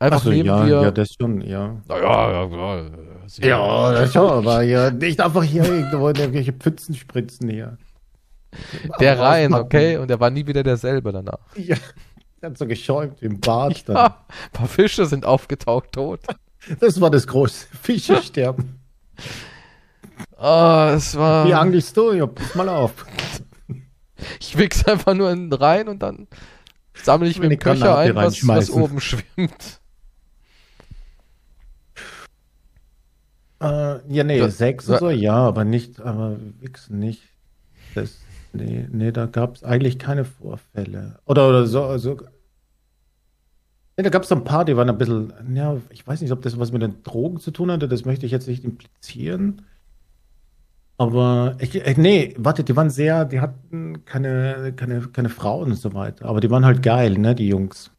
[0.00, 0.82] einfach Ach so, neben ja, dir.
[0.82, 1.76] ja, das schon, ja.
[1.86, 2.46] Naja, ja,
[2.82, 2.90] ja,
[3.26, 7.78] sehr- Ja, das schon, aber ja, nicht einfach hier irgendwo irgendwelche Pfützen spritzen hier.
[8.98, 9.98] Der Aber rein, okay?
[9.98, 11.38] Und der war nie wieder derselbe danach.
[11.54, 11.76] Ja,
[12.42, 13.96] der hat so geschäumt im Bad dann.
[13.96, 16.20] Ja, ein paar Fische sind aufgetaucht, tot.
[16.80, 18.80] Das war das große Fische sterben.
[20.36, 21.46] Ah, es war.
[21.46, 22.12] Wie angelst du?
[22.12, 22.92] Ja, pass mal auf.
[24.40, 26.26] Ich wichs einfach nur in rein und dann
[26.94, 29.79] sammle ich Eine mit dem Köcher Granate ein, was, was oben schwimmt.
[33.60, 37.22] Äh, ja, nee, Da- Sex und so, ja, aber nicht, aber Wichsen nicht.
[37.94, 38.18] Das,
[38.52, 41.18] nee, nee, da gab es eigentlich keine Vorfälle.
[41.26, 42.16] Oder, oder so, also.
[43.96, 46.32] Nee, da gab es so ein paar, die waren ein bisschen, ja, ich weiß nicht,
[46.32, 49.62] ob das was mit den Drogen zu tun hatte, das möchte ich jetzt nicht implizieren.
[50.98, 55.76] Aber, ich, äh, nee, warte, die waren sehr, die hatten keine, keine, keine Frauen und
[55.76, 56.26] so weiter.
[56.26, 57.90] Aber die waren halt geil, ne, die Jungs.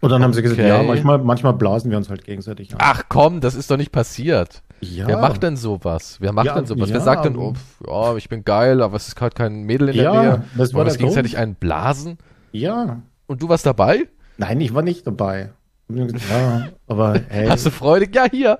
[0.00, 0.68] Und dann haben sie gesagt, Okay.
[0.68, 2.78] ja, manchmal, manchmal blasen wir uns halt gegenseitig an.
[2.80, 4.62] Ach komm, das ist doch nicht passiert.
[4.80, 5.06] ja.
[5.06, 6.16] Wer macht denn sowas?
[6.20, 6.88] Wer macht Ja, denn sowas?
[6.88, 7.52] Wer ja, sagt denn, oh,
[7.86, 10.44] ja, ich bin geil, aber es ist gerade kein Mädel in der Ja, Nähe.
[10.56, 12.16] das war der gegenseitig einen blasen?
[12.52, 13.02] Ja.
[13.26, 14.08] Und du warst dabei?
[14.38, 15.50] Nein, ich war nicht dabei.
[15.92, 18.14] Ja, aber hey, Hast du freudig?
[18.14, 18.58] Ja, hier.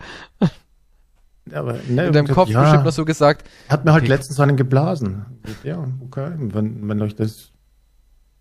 [1.55, 4.13] aber, ne, In deinem Kopf ja, bestimmt noch so gesagt, hat mir halt Okay.
[4.13, 5.25] letztens einen geblasen.
[5.65, 7.51] Ja, okay, wenn, wenn euch das,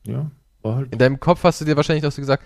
[0.05, 0.29] ja,
[0.62, 0.91] war halt.
[0.91, 2.43] in deinem Kopf hast du dir wahrscheinlich noch so gesagt,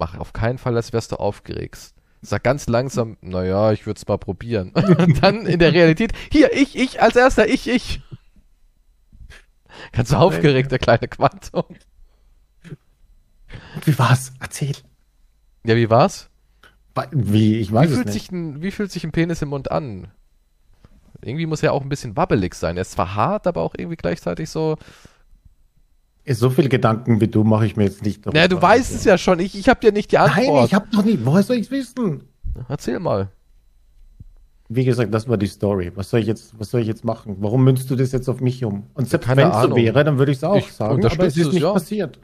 [0.00, 1.92] mach auf keinen Fall, als wärst du aufgeregt.
[2.22, 4.70] Sag ganz langsam, naja, ich würde es mal probieren.
[4.74, 8.02] Und dann in der Realität, hier, ich, ich, als erster, ich, ich.
[9.92, 11.64] Ganz aufgeregt, der kleine Quantum.
[13.84, 14.32] Wie war's?
[14.40, 14.74] Erzähl.
[15.64, 16.28] Ja, wie war's?
[17.12, 17.58] Wie?
[17.58, 18.14] Ich Wie weiß es fühlt, nicht.
[18.14, 20.08] sich ein, wie fühlt sich ein Penis im Mund an?
[21.22, 22.76] Irgendwie muss er auch ein bisschen wabbelig sein.
[22.76, 24.76] Er ist zwar hart, aber auch irgendwie gleichzeitig so.
[26.32, 28.24] So viele Gedanken wie du mache ich mir jetzt nicht.
[28.26, 29.40] Naja, du weißt es ja schon.
[29.40, 30.46] Ich, ich habe dir nicht die Antwort.
[30.46, 31.24] Nein, ich habe doch nicht.
[31.24, 32.24] Woher soll ich's wissen?
[32.68, 33.28] Erzähl mal.
[34.68, 35.90] Wie gesagt, das war die Story.
[35.96, 37.38] Was soll ich jetzt, was soll ich jetzt machen?
[37.40, 38.84] Warum münzt du das jetzt auf mich um?
[38.94, 41.04] Und selbst wenn es so wäre, dann würde ich es auch Ich sagen.
[41.04, 41.72] Aber es ist es, nicht ja.
[41.72, 42.20] passiert.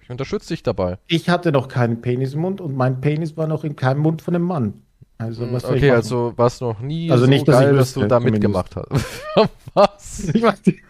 [0.00, 0.98] Ich unterstütze dich dabei.
[1.06, 4.22] Ich hatte noch keinen Penis im Mund und mein Penis war noch in keinem Mund
[4.22, 4.82] von einem Mann.
[5.18, 7.66] Also was soll ich okay, also war es noch nie Also so nicht, dass ich
[7.66, 8.88] geil, dass wüsste, du da mitgemacht hast.
[9.74, 10.28] was?
[10.34, 10.80] Ich weiß nicht,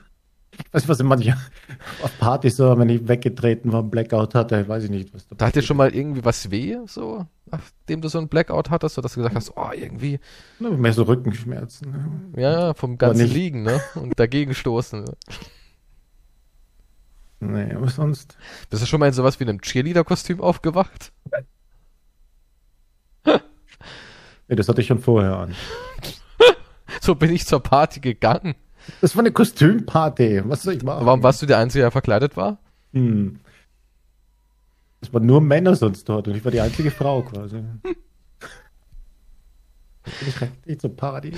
[0.76, 1.36] ich weiß nicht, was manche
[2.02, 5.54] auf Partys so, wenn ich weggetreten war, Blackout hatte, weiß ich nicht, was Da hat
[5.54, 9.14] dir schon mal irgendwie was weh, so, nachdem du so einen Blackout hattest, so dass
[9.14, 10.18] du gesagt hast, oh, irgendwie,
[10.58, 12.32] Na, mehr so Rückenschmerzen.
[12.34, 12.42] ne?
[12.42, 13.26] ja, vom ganzen.
[13.26, 13.80] Liegen, ne?
[13.94, 15.04] Und dagegen stoßen.
[17.40, 18.36] Nee, aber sonst.
[18.70, 21.12] Bist du schon mal in sowas wie einem Cheerleader-Kostüm aufgewacht?
[24.46, 25.54] Nee, das hatte ich schon vorher an.
[27.00, 28.54] So bin ich zur Party gegangen.
[29.00, 30.42] Das war eine Kostümparty.
[30.46, 31.06] Was soll ich machen?
[31.06, 32.58] Warum warst du der Einzige, der verkleidet war?
[32.92, 33.40] Hm.
[35.00, 37.56] Es waren nur Männer sonst dort und ich war die einzige Frau quasi.
[37.56, 37.94] Bin
[40.28, 41.32] ich richtig zur Party?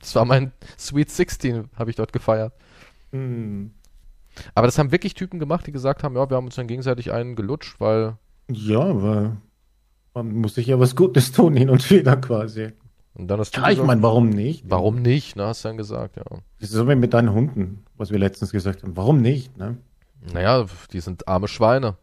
[0.00, 2.52] Das war mein Sweet 16, habe ich dort gefeiert.
[3.12, 3.72] Hm.
[4.54, 7.12] Aber das haben wirklich Typen gemacht, die gesagt haben, ja, wir haben uns dann gegenseitig
[7.12, 8.16] einen gelutscht, weil
[8.50, 9.36] Ja, aber
[10.14, 12.72] man muss sich ja was Gutes tun hin und wieder quasi.
[13.16, 14.64] Und dann hast du Ja, ich gesagt, meine, warum nicht?
[14.68, 16.24] warum nicht, ne, hast du dann gesagt, ja.
[16.60, 18.96] Das ist so wie mit deinen Hunden, was wir letztens gesagt haben.
[18.96, 19.56] Warum nicht?
[19.56, 19.76] Ne?
[20.32, 21.96] Naja, die sind arme Schweine.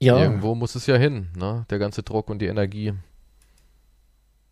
[0.00, 0.18] Ja.
[0.18, 1.66] Irgendwo muss es ja hin, ne?
[1.70, 2.94] Der ganze Druck und die Energie.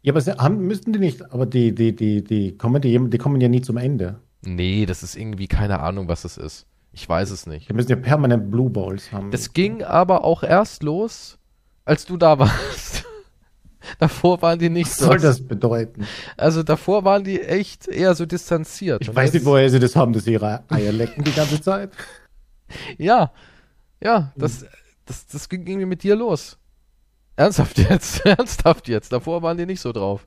[0.03, 3.19] Ja, aber sie haben, müssten die nicht, aber die, die, die, die kommen, die, die
[3.19, 4.21] kommen ja nie zum Ende.
[4.43, 6.67] Nee, das ist irgendwie keine Ahnung, was es ist.
[6.93, 7.69] Ich weiß es nicht.
[7.69, 9.31] Die müssen ja permanent Blue Balls haben.
[9.31, 11.39] Das ging aber auch erst los,
[11.85, 13.05] als du da warst.
[13.99, 15.07] davor waren die nicht Was so.
[15.07, 16.07] soll das bedeuten?
[16.37, 19.03] Also davor waren die echt eher so distanziert.
[19.03, 21.61] Ich Und weiß nicht, woher sie das haben, dass sie ihre Eier lecken die ganze
[21.61, 21.91] Zeit.
[22.99, 23.33] Ja,
[23.99, 24.67] ja, das,
[25.07, 26.59] das, das ging irgendwie mit dir los.
[27.35, 29.11] Ernsthaft jetzt, ernsthaft jetzt.
[29.11, 30.27] Davor waren die nicht so drauf.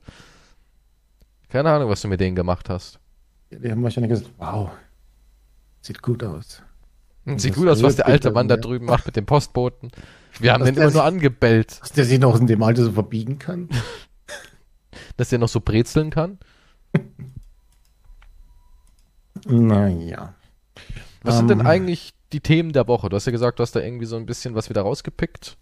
[1.48, 2.98] Keine Ahnung, was du mit denen gemacht hast.
[3.52, 4.70] Die haben wahrscheinlich gesagt, wow,
[5.82, 6.62] sieht gut aus.
[7.24, 9.90] Sieht Das gut aus, was der alte Mann da drüben macht mit dem Postboten.
[10.40, 12.84] Wir haben Dass den immer nur sich- angebellt, Dass der sich noch in dem Alter
[12.84, 13.68] so verbiegen kann.
[15.16, 16.38] dass der noch so brezeln kann.
[19.46, 20.34] Naja.
[21.22, 23.08] Was sind denn Ähm, eigentlich die Themen der Woche?
[23.08, 25.56] Du hast ja gesagt, du hast da irgendwie so ein bisschen was wieder rausgepickt.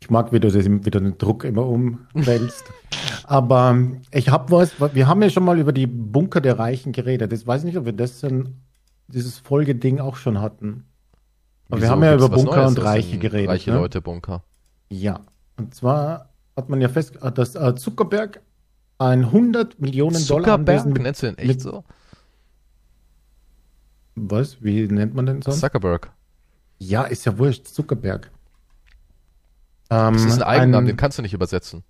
[0.00, 2.64] Ich mag, wie du das, wie du den Druck immer umwälzt.
[3.24, 3.78] Aber
[4.10, 7.32] ich habe was, wir haben ja schon mal über die Bunker der Reichen geredet.
[7.32, 8.60] Ich weiß nicht, ob wir das denn,
[9.08, 10.84] dieses Folgeding auch schon hatten.
[11.68, 11.92] Aber wir Wieso?
[11.92, 13.50] haben ja Gibt's über Bunker und Reiche geredet.
[13.50, 13.78] Reiche ne?
[13.78, 14.42] Leute Bunker.
[14.90, 15.20] Ja.
[15.56, 18.40] Und zwar hat man ja fest, dass äh, Zuckerberg
[18.98, 21.84] ein 100 Millionen Dollar Zuckerberg, Anwesen mit, nennst du den echt mit- so?
[24.14, 24.62] was?
[24.62, 25.60] Wie nennt man den sonst?
[25.60, 26.12] Zuckerberg.
[26.78, 28.30] Ja, ist ja wurscht, Zuckerberg.
[29.90, 31.82] Ähm, Das ist ein Eigenname, den kannst du nicht übersetzen.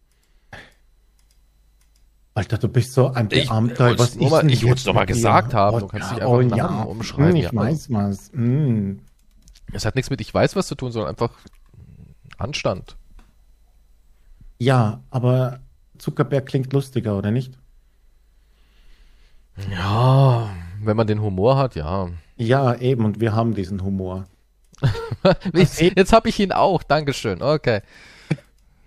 [2.36, 3.92] Alter, du bist so ein Ich- Beamter.
[3.92, 5.14] ich was ist mal- ich wollt's jetzt doch mal mit dir?
[5.14, 6.56] gesagt haben, Oh, du kannst ja, nicht einfach oh, ja.
[6.68, 7.54] Namen umschreiben, Hm, Ich ja.
[7.54, 8.30] weiß was.
[8.32, 9.00] Hm.
[9.72, 11.30] Es hat nichts mit ich weiß was zu tun, sondern einfach
[12.38, 12.96] Anstand.
[14.58, 15.60] Ja, aber
[15.98, 17.56] Zuckerberg klingt lustiger, oder nicht?
[19.70, 20.50] Ja,
[20.82, 22.08] wenn man den Humor hat, ja.
[22.36, 24.24] Ja, eben, und wir haben diesen Humor.
[25.54, 27.40] Jetzt, jetzt habe ich ihn auch, Dankeschön.
[27.40, 27.80] Okay.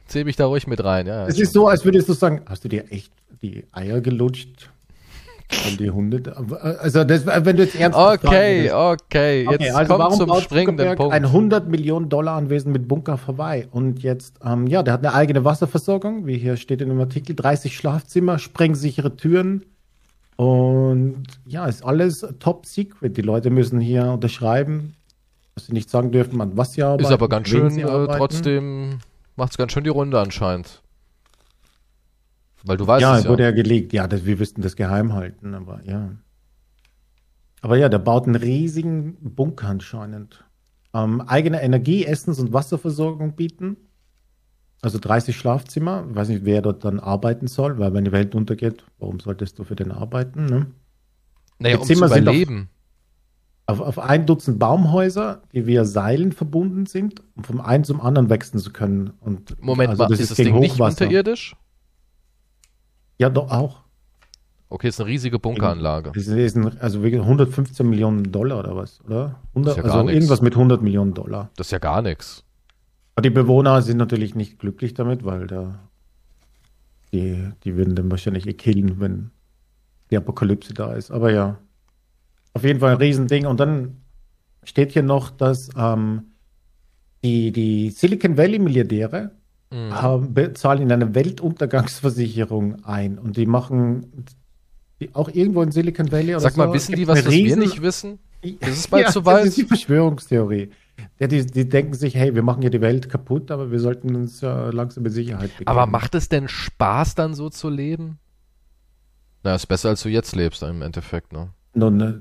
[0.06, 1.26] Zähl mich da ruhig mit rein, ja.
[1.28, 3.12] Es ist so, als würdest du sagen, hast du dir echt
[3.42, 4.70] die Eier gelutscht?
[5.64, 6.36] Weil die Hunde,
[6.82, 11.14] also das, wenn du jetzt ernst Okay, okay, jetzt Okay, also kommt zum springenden Punkt.
[11.14, 13.68] ein 100 Millionen Dollar Anwesen mit Bunker vorbei?
[13.72, 17.34] Und jetzt, ähm, ja, der hat eine eigene Wasserversorgung, wie hier steht in dem Artikel,
[17.34, 19.64] 30 Schlafzimmer, sprengsichere Türen
[20.38, 23.18] und ja, ist alles top secret.
[23.18, 24.96] Die Leute müssen hier unterschreiben,
[25.56, 27.04] dass sie nicht sagen dürfen, an was sie arbeiten.
[27.04, 29.00] Ist aber ganz schön, äh, trotzdem
[29.36, 30.82] macht's ganz schön die Runde anscheinend.
[32.68, 33.30] Weil du weißt ja, es ja.
[33.30, 33.94] wurde ja gelegt.
[33.94, 36.12] Ja, das, wir müssten das geheim halten, aber ja.
[37.62, 40.44] Aber ja, der baut einen riesigen Bunker anscheinend.
[40.94, 43.78] Ähm, eigene Energie-, Essens- und Wasserversorgung bieten.
[44.82, 46.06] Also 30 Schlafzimmer.
[46.10, 49.58] Ich weiß nicht, wer dort dann arbeiten soll, weil wenn die Welt untergeht, warum solltest
[49.58, 50.46] du für den arbeiten?
[50.46, 50.68] Ne?
[51.60, 52.70] naja, die um zu Zimmer sind auf- überleben.
[53.70, 58.30] Auf, auf ein Dutzend Baumhäuser, die via Seilen verbunden sind, um vom einen zum anderen
[58.30, 59.12] wechseln zu können.
[59.20, 61.04] Und, Moment also mal, ist das gegen Ding nicht Hochwasser.
[61.04, 61.54] unterirdisch?
[63.18, 63.82] Ja, doch auch.
[64.70, 66.12] Okay, ist eine riesige Bunkeranlage.
[66.14, 69.40] Das ist ein, also wirklich 115 Millionen Dollar oder was, oder?
[69.56, 70.16] 100, ja gar also nix.
[70.16, 71.50] irgendwas mit 100 Millionen Dollar.
[71.56, 72.44] Das ist ja gar nichts.
[73.16, 75.80] Aber die Bewohner sind natürlich nicht glücklich damit, weil da
[77.14, 79.32] die, die würden dann wahrscheinlich eh killen, wenn
[80.12, 81.12] die Apokalypse da ist.
[81.12, 81.58] Aber ja,
[82.54, 83.46] auf jeden Fall ein Riesending.
[83.46, 84.02] Und dann
[84.64, 86.34] steht hier noch, dass ähm,
[87.24, 89.32] die, die Silicon Valley Milliardäre
[89.70, 89.94] Mhm.
[89.94, 94.26] haben, bezahlen in eine Weltuntergangsversicherung ein und die machen
[95.00, 96.58] die auch irgendwo in Silicon Valley oder Sag so.
[96.58, 98.20] mal, wissen die, was das wir nicht wissen?
[98.42, 99.42] Ist es bald ja, soweit?
[99.42, 100.72] Das ist die Verschwörungstheorie.
[101.20, 104.16] Ja, die, die denken sich, hey, wir machen hier die Welt kaputt, aber wir sollten
[104.16, 105.68] uns ja langsam in Sicherheit begeben.
[105.68, 108.18] Aber macht es denn Spaß, dann so zu leben?
[109.44, 111.50] Na, ist besser, als du jetzt lebst, im Endeffekt, ne?
[111.74, 112.14] Nun, äh,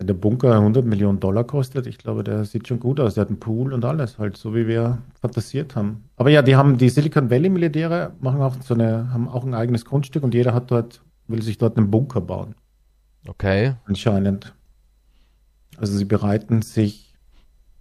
[0.00, 3.14] wenn der Bunker 100 Millionen Dollar kostet, ich glaube, der sieht schon gut aus.
[3.14, 6.04] Der hat einen Pool und alles, halt so wie wir fantasiert haben.
[6.16, 9.52] Aber ja, die haben die Silicon Valley Milliardäre machen auch so eine, haben auch ein
[9.52, 12.54] eigenes Grundstück und jeder hat dort, will sich dort einen Bunker bauen.
[13.28, 13.74] Okay.
[13.84, 14.54] anscheinend.
[15.76, 17.12] Also sie bereiten sich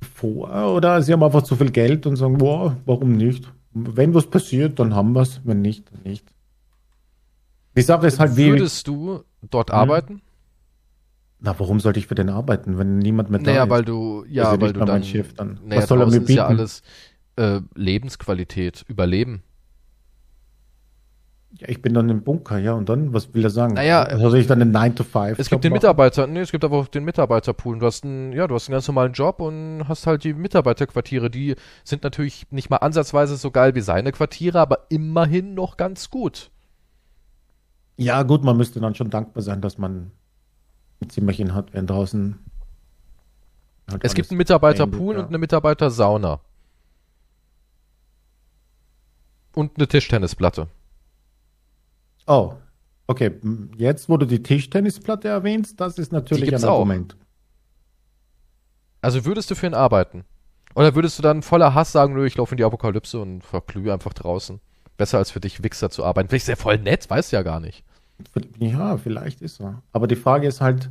[0.02, 3.50] vor oder sie haben einfach zu viel Geld und sagen, wow, warum nicht?
[3.72, 6.26] Wenn was passiert, dann haben wir es, wenn nicht, dann nicht.
[7.78, 9.78] Die Sache ist halt wie, Würdest du dort Hm?
[9.78, 10.22] arbeiten?
[11.42, 13.70] Na, warum sollte ich für den arbeiten, wenn niemand da Naja, ist?
[13.70, 15.60] weil du, ja, weil nicht du dann, Chef dann.
[15.66, 16.60] Naja, Was soll er mir draußen ist ja bieten?
[16.60, 16.82] alles
[17.38, 19.44] äh, Lebensqualität, Überleben.
[21.52, 23.74] Ja, ich bin dann im Bunker, ja, und dann, was will er sagen?
[23.74, 26.52] Naja, also soll ich dann einen 9 to 5 Es gibt den Mitarbeiter, nee, es
[26.52, 27.80] gibt aber auch den Mitarbeiterpool.
[27.80, 31.32] Du hast einen, ja, du hast einen ganz normalen Job und hast halt die Mitarbeiterquartiere.
[31.32, 36.12] Die sind natürlich nicht mal ansatzweise so geil wie seine Quartiere, aber immerhin noch ganz
[36.12, 36.52] gut.
[37.98, 40.12] Ja, gut, man müsste dann schon dankbar sein, dass man
[41.08, 42.38] Zimmerchen hat, während draußen.
[43.90, 46.42] halt Es gibt einen Mitarbeiterpool beendet, und eine Mitarbeitersauna.
[49.54, 50.68] Und eine Tischtennisplatte.
[52.28, 52.54] Oh,
[53.08, 53.32] okay.
[53.78, 56.76] Jetzt, wo du die Tischtennisplatte erwähnst, das ist natürlich ein auch.
[56.76, 57.18] Argument.
[59.02, 60.26] Also würdest du für ihn arbeiten?
[60.76, 63.92] Oder würdest du dann voller Hass sagen, nö, ich laufe in die Apokalypse und verglühe
[63.92, 64.60] einfach draußen?
[64.98, 66.30] Besser als für dich Wichser zu arbeiten.
[66.30, 67.84] Vielleicht ist er voll nett, weißt du ja gar nicht.
[68.60, 69.82] Ja, vielleicht ist er.
[69.92, 70.90] Aber die Frage ist halt,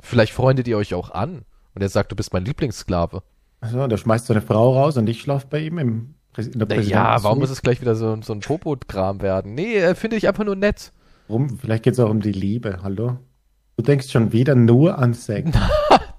[0.00, 1.42] Vielleicht freundet ihr euch auch an
[1.74, 3.22] und er sagt, du bist mein Lieblingssklave.
[3.60, 6.74] also, der schmeißt seine Frau raus und ich schlafe bei ihm im, in der Na
[6.76, 9.54] ja, warum muss es gleich wieder so, so ein Popo-Kram werden?
[9.54, 10.92] Nee, er finde ich einfach nur nett.
[11.28, 11.58] Warum?
[11.58, 13.16] Vielleicht geht es auch um die Liebe, hallo?
[13.76, 15.50] Du denkst schon wieder nur an Sex.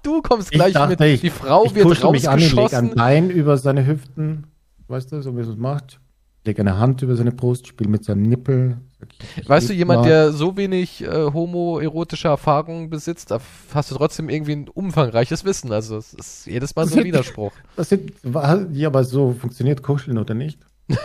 [0.02, 2.52] Du kommst Ich gleich dachte, mit, ich- die Frau ich wird kuschel mich an, ich
[2.52, 2.94] leg ein rausgeschossen.
[2.96, 4.46] Bein über seine Hüften,
[4.86, 5.98] weißt du, so wie es macht.
[6.44, 8.76] Leg eine Hand über seine Brust, spiel mit seinem Nippel.
[8.98, 10.08] Ich, ich Weißt du, jemand, mal.
[10.08, 13.40] der so wenig äh, homoerotische Erfahrungen besitzt, da
[13.74, 15.70] hast du trotzdem irgendwie ein umfangreiches Wissen.
[15.72, 17.52] Also es ist jedes Mal so ein Widerspruch.
[17.76, 18.12] Das sind,
[18.72, 20.58] ja, aber so funktioniert Kuscheln oder nicht?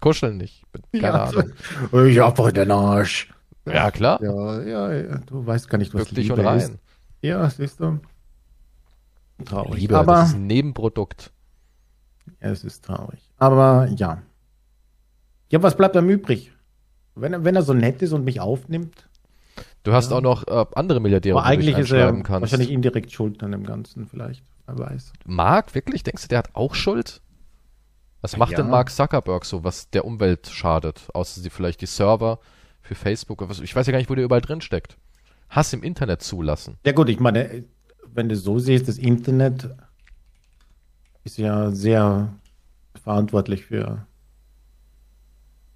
[0.00, 0.64] Kuscheln nicht.
[0.92, 1.52] Keine ja, Ahnung.
[2.06, 3.28] ich hab heute den Arsch.
[3.66, 4.22] Ja, klar.
[4.22, 6.58] Ja, ja, ja, du weißt gar nicht, was Wirklich Liebe und rein.
[6.58, 6.72] ist.
[7.20, 8.00] Ja, siehst du.
[9.44, 9.80] Traurig.
[9.80, 11.32] Liebe, aber das ist ein Nebenprodukt.
[12.40, 13.20] es ist traurig.
[13.38, 14.22] Aber ja.
[15.50, 16.52] Ja, was bleibt einem übrig?
[17.14, 19.06] Wenn er, wenn er so nett ist und mich aufnimmt,
[19.82, 20.18] Du hast Ja.
[20.18, 22.42] auch noch äh, andere Milliardäre, aber eigentlich ist er kannst.
[22.42, 24.44] wahrscheinlich indirekt schuld an dem Ganzen, vielleicht.
[24.66, 25.12] Wer weiß.
[25.24, 26.02] Mark, wirklich?
[26.02, 27.22] Denkst du, der hat auch Schuld?
[28.20, 28.58] Was macht Ja.
[28.58, 31.08] denn Mark Zuckerberg so, was der Umwelt schadet?
[31.14, 32.38] Außer sie vielleicht die Server
[32.82, 33.42] für Facebook.
[33.62, 34.98] Ich weiß ja gar nicht, wo der überall drin steckt.
[35.48, 36.76] Hass im Internet zulassen.
[36.84, 37.64] Ja gut, ich meine,
[38.12, 39.70] wenn du so siehst, das Internet
[41.24, 42.34] ist ja sehr
[43.02, 44.06] verantwortlich für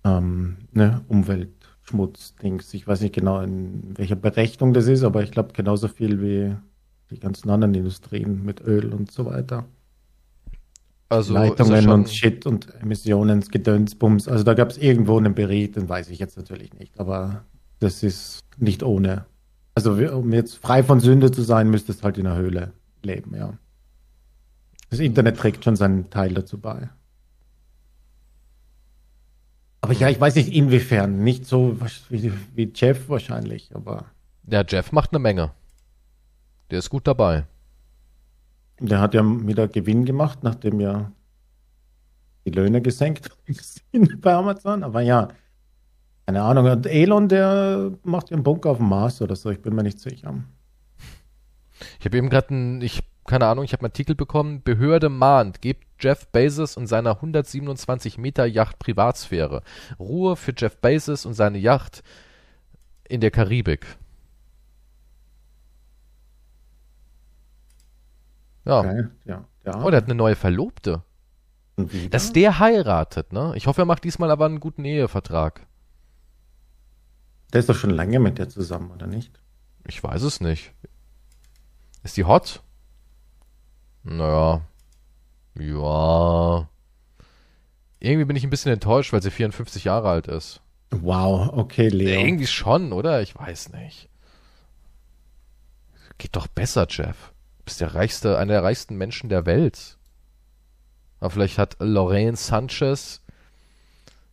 [0.05, 2.73] ähm, ne, Umweltschmutz-Dings.
[2.75, 6.57] Ich weiß nicht genau, in welcher Berechnung das ist, aber ich glaube genauso viel wie
[7.11, 9.67] die ganzen anderen Industrien mit Öl und so weiter.
[11.09, 14.27] Also Leitungen und Shit und Emissionen, Gedönsbums.
[14.27, 17.45] Also da gab es irgendwo einen Bericht, den weiß ich jetzt natürlich nicht, aber
[17.79, 19.27] das ist nicht ohne.
[19.75, 23.53] Also um jetzt frei von Sünde zu sein, müsstest halt in der Höhle leben, ja.
[24.91, 26.89] Das Internet trägt schon seinen Teil dazu bei.
[29.85, 31.23] Aber ja, ich weiß nicht inwiefern.
[31.23, 31.77] Nicht so
[32.09, 34.07] wie, wie Jeff wahrscheinlich, aber
[34.47, 35.51] ja, Jeff macht eine Menge.
[36.71, 37.45] Der ist gut dabei.
[38.81, 41.13] der hat ja wieder Gewinn gemacht, nachdem ja
[42.47, 43.29] die Löhne gesenkt
[43.93, 44.85] sind bei Amazon.
[44.85, 45.29] Aber ja,
[46.25, 46.65] keine Ahnung.
[46.65, 49.51] Und Elon, der macht ja einen Bunker auf dem Mars oder so.
[49.51, 50.35] Ich bin mir nicht sicher.
[51.99, 55.63] Ich habe eben gerade einen, ich, keine Ahnung, ich habe einen Artikel bekommen, Behörde mahnt,
[55.63, 59.63] gebt Jeff Bezos und seiner 127 Meter Yacht Privatsphäre.
[59.99, 62.03] Ruhe für Jeff Bezos und seine Yacht
[63.09, 63.87] in der Karibik.
[68.65, 68.81] Ja.
[68.81, 69.45] Okay, ja.
[69.65, 69.83] ja.
[69.83, 71.03] Oh, der hat eine neue Verlobte.
[72.11, 73.53] Dass der heiratet, ne?
[73.57, 75.67] Ich hoffe, er macht diesmal aber einen guten Ehevertrag.
[77.53, 79.41] der ist doch schon lange mit der zusammen, oder nicht?
[79.87, 80.73] Ich weiß es nicht.
[82.05, 82.63] Ist die hot?
[84.05, 84.63] Naja.
[85.59, 86.69] Ja.
[88.01, 90.61] Irgendwie bin ich ein bisschen enttäuscht, weil sie 54 Jahre alt ist.
[90.91, 92.21] Wow, okay, Leo.
[92.21, 93.23] Irgendwie schon, oder?
[93.23, 94.09] Ich weiß nicht.
[96.19, 97.33] Geht doch besser, Jeff.
[97.59, 99.97] Du bist der reichste, einer der reichsten Menschen der Welt.
[101.21, 103.23] Aber vielleicht hat Lorraine Sanchez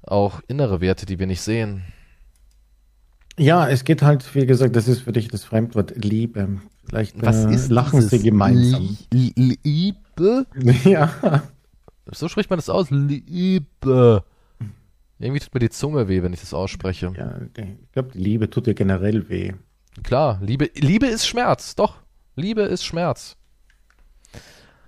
[0.04, 1.84] auch innere Werte, die wir nicht sehen.
[3.38, 6.60] Ja, es geht halt, wie gesagt, das ist für dich das Fremdwort Liebe.
[6.88, 8.98] Vielleicht Was äh, ist lachen sie gemeinsam.
[9.14, 10.46] Lie- Lie- Liebe?
[10.84, 11.44] ja.
[12.12, 12.90] So spricht man das aus.
[12.90, 14.24] Liebe.
[15.20, 17.14] Irgendwie tut mir die Zunge weh, wenn ich das ausspreche.
[17.16, 19.54] ja, ich glaube, die Liebe tut dir generell weh.
[20.04, 21.76] Klar, Liebe, Liebe ist Schmerz.
[21.76, 21.96] Doch.
[22.36, 23.38] Liebe ist Schmerz.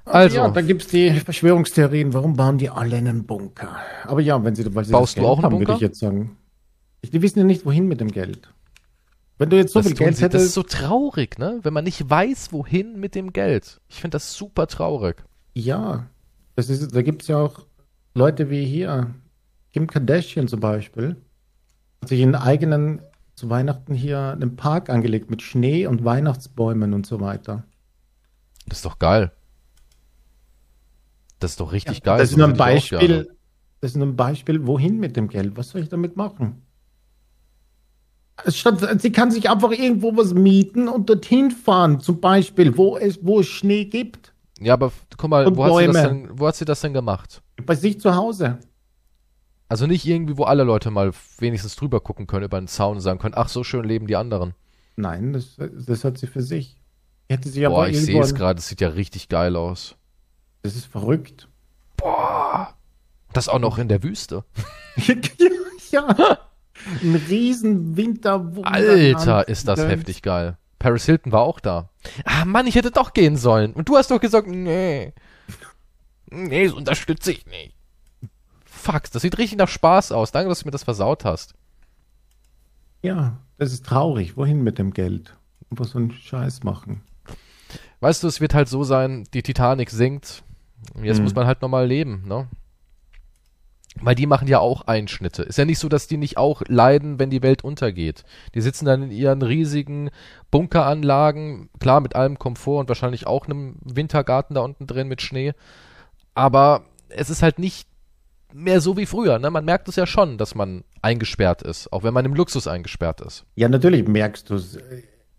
[0.05, 3.77] Also, ja, da gibt's die Verschwörungstheorien, warum bauen die alle einen Bunker?
[4.05, 5.75] Aber ja, wenn sie, weil sie Baust das du auch einen haben, würde Bunker?
[5.75, 6.35] ich jetzt sagen.
[7.03, 8.49] Die wissen ja nicht, wohin mit dem Geld.
[9.37, 11.59] Wenn du jetzt so das, viel Geld sie, das ist hättest, so traurig, ne?
[11.63, 13.81] Wenn man nicht weiß, wohin mit dem Geld.
[13.89, 15.23] Ich finde das super traurig.
[15.53, 16.07] ja,
[16.55, 17.65] das ist, da gibt's ja auch
[18.13, 19.13] Leute wie hier,
[19.73, 21.15] Kim Kardashian zum Beispiel,
[22.01, 23.01] hat sich einen eigenen,
[23.35, 27.63] zu Weihnachten hier einen Park angelegt mit Schnee und Weihnachtsbäumen und so weiter.
[28.67, 29.31] Das ist doch geil.
[31.39, 32.19] Das ist doch richtig Ja, geil.
[32.19, 32.55] Das ist nur ein.
[32.57, 33.35] Beispiel,
[33.81, 35.57] das ist nur ein Beispiel, wohin mit dem Geld?
[35.57, 36.61] Was soll ich damit machen?
[38.47, 43.19] Statt, sie kann sich einfach irgendwo was mieten und dorthin fahren, zum Beispiel, wo es,
[43.21, 44.33] wo es Schnee gibt.
[44.59, 47.41] Ja, aber guck mal, wo hat, sie das denn, wo hat sie das denn gemacht?
[47.65, 48.59] Bei sich zu Hause.
[49.69, 53.01] Also nicht irgendwie, wo alle Leute mal wenigstens drüber gucken können über den Zaun und
[53.01, 54.53] sagen können, ach, so schön leben die anderen.
[54.95, 56.77] Nein, das, das hat sie für sich.
[57.29, 59.95] Hätte sie Boah, aber ich sehe es gerade, es sieht ja richtig geil aus.
[60.61, 61.47] Das ist verrückt.
[61.97, 62.75] Boah.
[63.33, 64.43] Das auch noch in der Wüste.
[65.91, 66.37] ja.
[67.01, 69.15] Ein riesen Winterwunderland.
[69.17, 70.57] Alter, ist das heftig geil.
[70.79, 71.89] Paris Hilton war auch da.
[72.25, 73.73] Ah Mann, ich hätte doch gehen sollen.
[73.73, 75.13] Und du hast doch gesagt, nee.
[76.29, 77.75] Nee, das unterstütze ich nicht.
[78.65, 80.31] Fuck, das sieht richtig nach Spaß aus.
[80.31, 81.53] Danke, dass du mir das versaut hast.
[83.01, 84.35] Ja, das ist traurig.
[84.35, 85.35] Wohin mit dem Geld?
[85.69, 87.01] Einfach so einen Scheiß machen.
[87.99, 90.43] Weißt du, es wird halt so sein, die Titanic sinkt.
[91.01, 91.23] Jetzt Mhm.
[91.23, 92.47] muss man halt nochmal leben, ne?
[94.01, 95.43] Weil die machen ja auch Einschnitte.
[95.43, 98.23] Ist ja nicht so, dass die nicht auch leiden, wenn die Welt untergeht.
[98.55, 100.09] Die sitzen dann in ihren riesigen
[100.49, 105.53] Bunkeranlagen, klar mit allem Komfort und wahrscheinlich auch einem Wintergarten da unten drin mit Schnee.
[106.33, 107.87] Aber es ist halt nicht
[108.53, 109.39] mehr so wie früher.
[109.39, 109.49] Ne?
[109.49, 113.21] Man merkt es ja schon, dass man eingesperrt ist, auch wenn man im Luxus eingesperrt
[113.21, 113.45] ist.
[113.55, 114.77] Ja, natürlich merkst du es.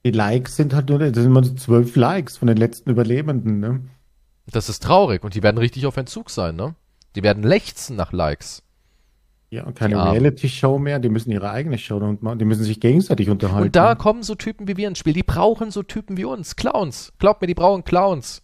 [0.04, 3.60] Die Likes sind halt nur, das sind immer so zwölf Likes von den letzten Überlebenden,
[3.60, 3.80] ne?
[4.46, 6.74] Das ist traurig und die werden richtig auf Entzug sein, ne?
[7.16, 8.62] Die werden lechzen nach Likes.
[9.50, 10.02] Ja, und keine.
[10.10, 13.62] Reality-Show mehr, die müssen ihre eigene Show machen, die müssen sich gegenseitig unterhalten.
[13.66, 15.12] Und da kommen so Typen wie wir ins Spiel.
[15.12, 16.56] Die brauchen so Typen wie uns.
[16.56, 17.12] Clowns.
[17.18, 18.42] Glaubt mir, die brauchen Clowns.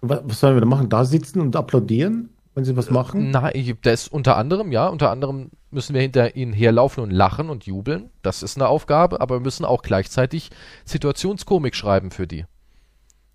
[0.00, 0.88] was, was sollen wir da machen?
[0.88, 3.30] Da sitzen und applaudieren, wenn sie was machen?
[3.30, 7.12] Nein, ich- das ist unter anderem, ja, unter anderem müssen wir hinter ihnen herlaufen und
[7.12, 8.10] lachen und jubeln.
[8.22, 10.50] Das ist eine Aufgabe, aber wir müssen auch gleichzeitig
[10.84, 12.38] Situationskomik schreiben für die.
[12.38, 12.46] Wir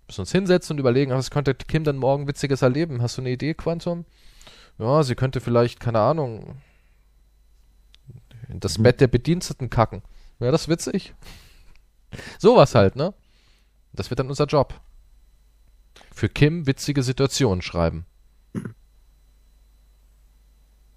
[0.08, 3.00] müssen uns hinsetzen und überlegen, was könnte Kim dann morgen Witziges erleben?
[3.02, 4.04] Hast du eine Idee, Quantum?
[4.78, 6.60] Ja, sie könnte vielleicht, keine Ahnung,
[8.48, 10.02] in das Bett der Bediensteten kacken.
[10.38, 11.14] Wäre das witzig?
[12.38, 13.12] Sowas halt, ne?
[13.92, 14.80] Das wird dann unser Job.
[16.14, 18.06] Für Kim witzige Situationen schreiben.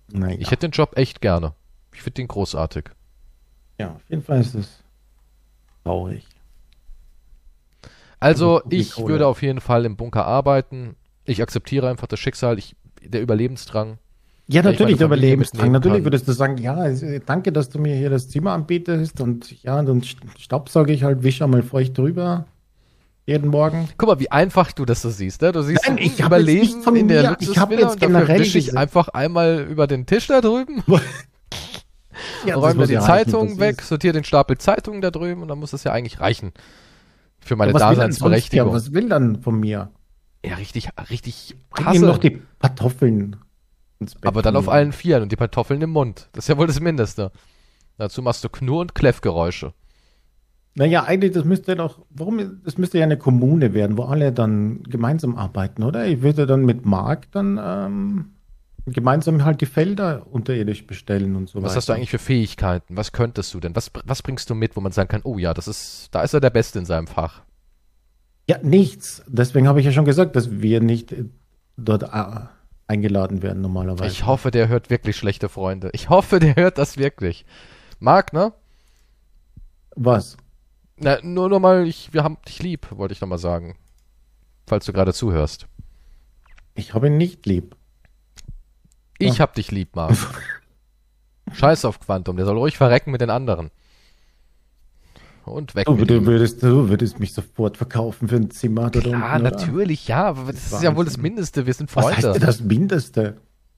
[0.09, 0.37] Naja.
[0.39, 1.53] Ich hätte den Job echt gerne.
[1.93, 2.89] Ich finde den großartig.
[3.77, 4.83] ja, auf jeden Fall ist es
[5.83, 6.25] traurig.
[8.19, 10.95] Also, Also, ich würde auf jeden Fall im Bunker arbeiten.
[11.25, 12.75] Ich akzeptiere einfach das Schicksal, ich,
[13.05, 13.97] der Überlebensdrang.
[14.47, 15.71] Ja, natürlich, der Überlebensdrang.
[15.71, 16.05] Natürlich kann.
[16.05, 19.81] würdest du sagen, ja, äh, danke, dass du mir hier das Zimmer anbietest und ja,
[19.81, 22.45] dann st- staubsauge ich halt, wische einmal feucht drüber.
[23.25, 23.87] Jeden Morgen.
[23.97, 25.51] Guck mal, wie einfach du das so siehst, ne?
[25.51, 28.77] Du siehst Nein, ein ich Überleben von in der Luxusvilla jetzt und dafür wische ich
[28.77, 30.83] einfach einmal über den Tisch da drüben,
[32.45, 33.07] Ja, räume die das
[33.59, 36.51] weg, sortiere den Stapel Zeitungen da drüben und dann muss das ja eigentlich reichen.
[37.39, 38.67] Für meine Ja, er Daseinsberechtigung.
[38.67, 39.91] Ja, was will dann von mir?
[40.45, 42.05] Ja, richtig, richtig Bring ihm hasse.
[42.05, 43.35] noch die Kartoffeln
[43.99, 44.25] ins Bett.
[44.25, 46.29] Aber dann auf allen Vieren und die Kartoffeln im Mund.
[46.33, 47.31] Das ist ja wohl das Mindeste.
[47.97, 49.73] Dazu machst du Knurr- und Kläffgeräusche.
[50.73, 54.83] Naja, eigentlich, das müsste doch, warum, das müsste ja eine Kommune werden, wo alle dann
[54.83, 56.07] gemeinsam arbeiten, oder?
[56.07, 58.31] Ich würde dann mit Marc dann ähm,
[58.85, 61.75] gemeinsam halt die Felder unterirdisch bestellen und so Was weiter.
[61.75, 62.95] hast du eigentlich für Fähigkeiten?
[62.95, 63.75] Was könntest du denn?
[63.75, 66.33] Was, was bringst du mit, wo man sagen kann, oh ja, das ist, da ist
[66.33, 67.41] er der Beste in seinem Fach.
[68.51, 69.23] Ja, nichts.
[69.27, 71.23] Deswegen habe ich ja schon gesagt, dass wir nicht äh,
[71.77, 72.39] dort äh,
[72.85, 74.11] eingeladen werden normalerweise.
[74.11, 75.89] Ich hoffe, der hört wirklich schlechte Freunde.
[75.93, 77.45] Ich hoffe, der hört das wirklich.
[77.99, 78.51] Marc, ne?
[79.95, 80.35] Was?
[80.97, 83.77] Na, nur noch mal, ich, wir haben dich lieb, wollte ich noch mal sagen.
[84.67, 85.67] Falls du gerade zuhörst.
[86.75, 87.77] Ich habe ihn nicht lieb.
[89.17, 89.43] Ich Ja.
[89.43, 90.17] hab dich lieb, Marc.
[91.53, 93.71] Scheiß auf Quantum, der soll ruhig verrecken mit den anderen.
[95.45, 98.99] Und weg Du, mit du, würdest, du würdest mich sofort verkaufen für ein Zimmer da
[98.99, 99.39] unten, oder?
[99.39, 101.17] natürlich, ja, aber das ist ja wohl das.
[101.17, 102.39] Mindeste, wir sind Was heißt Freunde.
[102.39, 103.37] denn das Mindeste?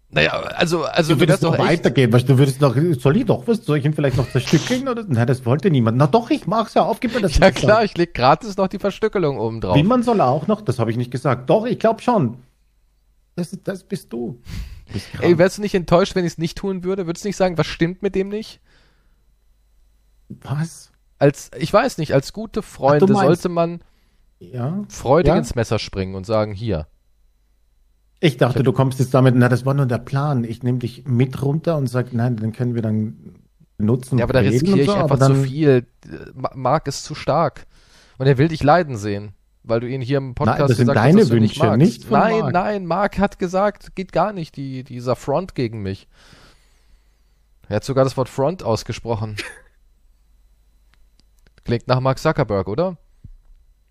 [0.09, 3.65] Naja, also, also Du würdest noch weitergehen, weißt du, würdest noch, soll ich doch was,
[3.65, 5.03] soll ich ihn vielleicht noch zerstückeln oder?
[5.07, 5.97] Nein, das wollte niemand.
[5.97, 8.67] Na doch, ich mach's ja auf, gib mir das Ja klar, ich leg gratis noch
[8.67, 9.75] die Verstückelung oben drauf.
[9.75, 11.49] Wie man soll auch noch, das habe ich nicht gesagt.
[11.49, 12.37] Doch, ich glaube schon.
[13.35, 14.39] Das, das bist du.
[14.91, 15.07] Bist.
[15.19, 17.07] Ey, wärst du nicht enttäuscht, wenn ich es nicht tun würde?
[17.07, 18.59] Würdest du nicht sagen, was stimmt mit dem nicht?
[20.29, 20.91] was?
[21.23, 23.79] Als, ich weiß nicht, als gute Freunde meinst- sollte man
[24.39, 24.83] Ja.
[24.89, 25.37] freudig Ja?
[25.37, 26.85] ins Messer springen und sagen, hier.
[28.19, 30.43] Ich dachte, du kommst jetzt damit, na, das war nur der Plan.
[30.43, 33.35] Ich nehme dich mit runter und sag, nein, dann können wir dann
[33.77, 34.17] nutzen.
[34.17, 35.87] Ja, aber da riskiere ich so, einfach zu viel.
[36.33, 37.67] Ma- Marc ist zu stark.
[38.17, 39.31] Und er will dich leiden sehen,
[39.63, 41.41] weil du ihn hier im Podcast Nein, das sind gesagt deine hast, dass du ihn
[41.43, 42.53] nicht Wünsche, nicht von Nein, Marc.
[42.53, 46.07] nein, Marc hat gesagt, geht gar nicht, die, dieser Front gegen mich.
[47.69, 49.37] Er hat sogar das Wort Front ausgesprochen.
[51.65, 52.97] Klingt nach Mark Zuckerberg, oder?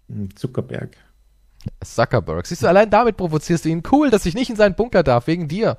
[0.09, 0.97] Hm, Zuckerberg.
[1.85, 2.47] Zuckerberg.
[2.47, 3.83] Siehst du, allein damit provozierst du ihn.
[3.91, 5.79] Cool, dass ich nicht in seinen Bunker darf, wegen dir.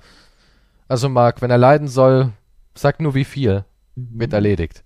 [0.88, 2.32] Also, Marc, wenn er leiden soll,
[2.76, 3.66] sag nur wie viel.
[3.96, 4.84] Wird erledigt.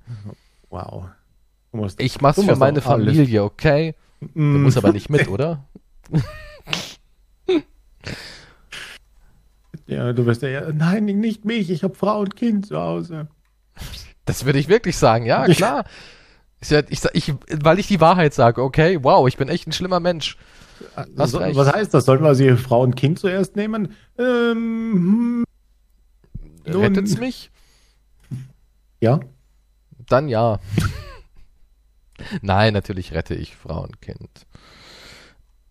[0.70, 1.05] Wow.
[1.72, 3.05] Du musst- Ich mach's du für meine auch alles.
[3.16, 3.95] Familie, okay?
[4.20, 4.64] Du Mm.
[4.64, 5.64] musst aber nicht mit, oder?
[9.86, 13.28] Ja, du wirst ja, ja, nein, nicht mich, ich habe Frau und Kind zu Hause.
[14.26, 15.86] Das würde ich wirklich sagen, ja, klar.
[16.72, 20.38] Ich, ich, weil ich die Wahrheit sage, okay, wow, ich bin echt ein schlimmer Mensch.
[21.18, 22.05] Hast so, was heißt das?
[22.05, 23.93] Sollen wir also ihre Frau und Kind zuerst nehmen?
[24.18, 25.45] Ähm,
[26.65, 27.51] hm, Rettet's mich?
[28.99, 29.20] Ja.
[30.07, 30.59] Dann ja.
[32.41, 34.45] Nein, natürlich rette ich Frau und Kind.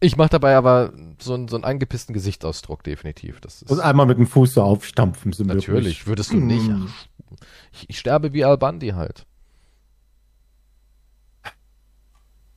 [0.00, 3.40] Ich mache dabei aber so einen, so einen angepissten Gesichtsausdruck, definitiv.
[3.40, 5.32] Das ist und einmal mit dem Fuß so aufstampfen.
[5.32, 6.06] So natürlich, möglich.
[6.06, 6.70] würdest du nicht.
[6.70, 7.06] Ach,
[7.72, 9.26] ich, ich, sterbe wie Al-Bandi halt.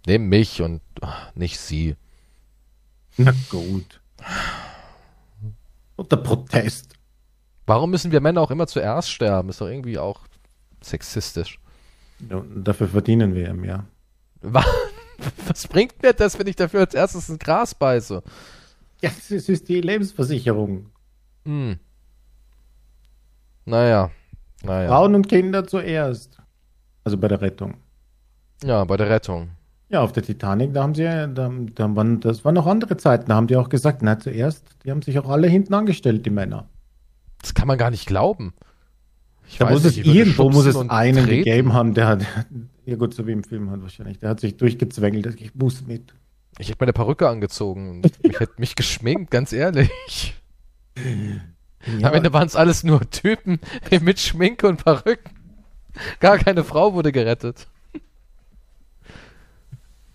[0.10, 1.96] Nimm mich und ach, nicht sie.
[3.18, 4.02] Na gut.
[5.98, 6.96] Und der Protest.
[7.68, 9.50] Warum müssen wir Männer auch immer zuerst sterben?
[9.50, 10.22] Ist doch irgendwie auch
[10.82, 11.60] sexistisch.
[12.28, 13.86] Ja, dafür verdienen wir ja mehr.
[14.42, 18.24] Was bringt mir das, wenn ich dafür als erstes ein Gras beiße?
[19.02, 20.90] Ja, das ist die Lebensversicherung.
[21.46, 21.78] Hm.
[23.64, 24.10] Naja.
[24.64, 24.88] naja.
[24.90, 26.36] Frauen und Kinder zuerst.
[27.04, 27.76] Also bei der Rettung.
[28.64, 29.52] Ja, bei der Rettung.
[29.90, 32.96] Ja, auf der Titanic, da haben sie ja, da, da waren, das waren noch andere
[32.98, 36.26] Zeiten, da haben die auch gesagt, na zuerst, die haben sich auch alle hinten angestellt,
[36.28, 36.70] die Männer.
[37.42, 38.54] Das kann man gar nicht glauben.
[39.48, 41.44] Ich da muss nicht, es irgendwo muss es einen treten.
[41.44, 42.26] gegeben haben, der hat,
[42.86, 46.14] ja gut, so wie im Film hat wahrscheinlich, der hat sich durchgezwängelt, ich muss mit.
[46.60, 50.36] Ich hätte meine Perücke angezogen und ich hätte mich geschminkt, ganz ehrlich.
[51.98, 52.10] Ja.
[52.10, 53.60] Am Ende waren es alles nur Typen
[54.02, 55.32] mit Schminke und Perücken.
[56.20, 57.68] Gar keine Frau wurde gerettet.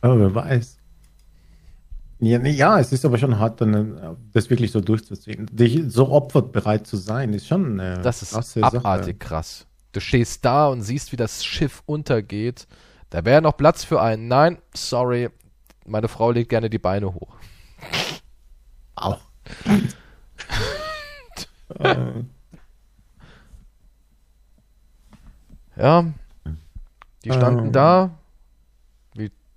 [0.05, 0.77] Aber wer weiß.
[2.19, 5.49] Ja, ja, es ist aber schon hart, dann, das wirklich so durchzuziehen.
[5.51, 9.15] Dich so opferbereit zu sein, ist schon eine Das ist abartig Sache.
[9.15, 9.67] krass.
[9.93, 12.67] Du stehst da und siehst, wie das Schiff untergeht.
[13.09, 14.29] Da wäre noch Platz für einen.
[14.29, 15.31] Nein, sorry,
[15.87, 17.37] meine Frau legt gerne die Beine hoch.
[18.97, 19.23] Auch.
[25.77, 26.05] ja,
[27.25, 27.73] die standen ähm.
[27.73, 28.11] da,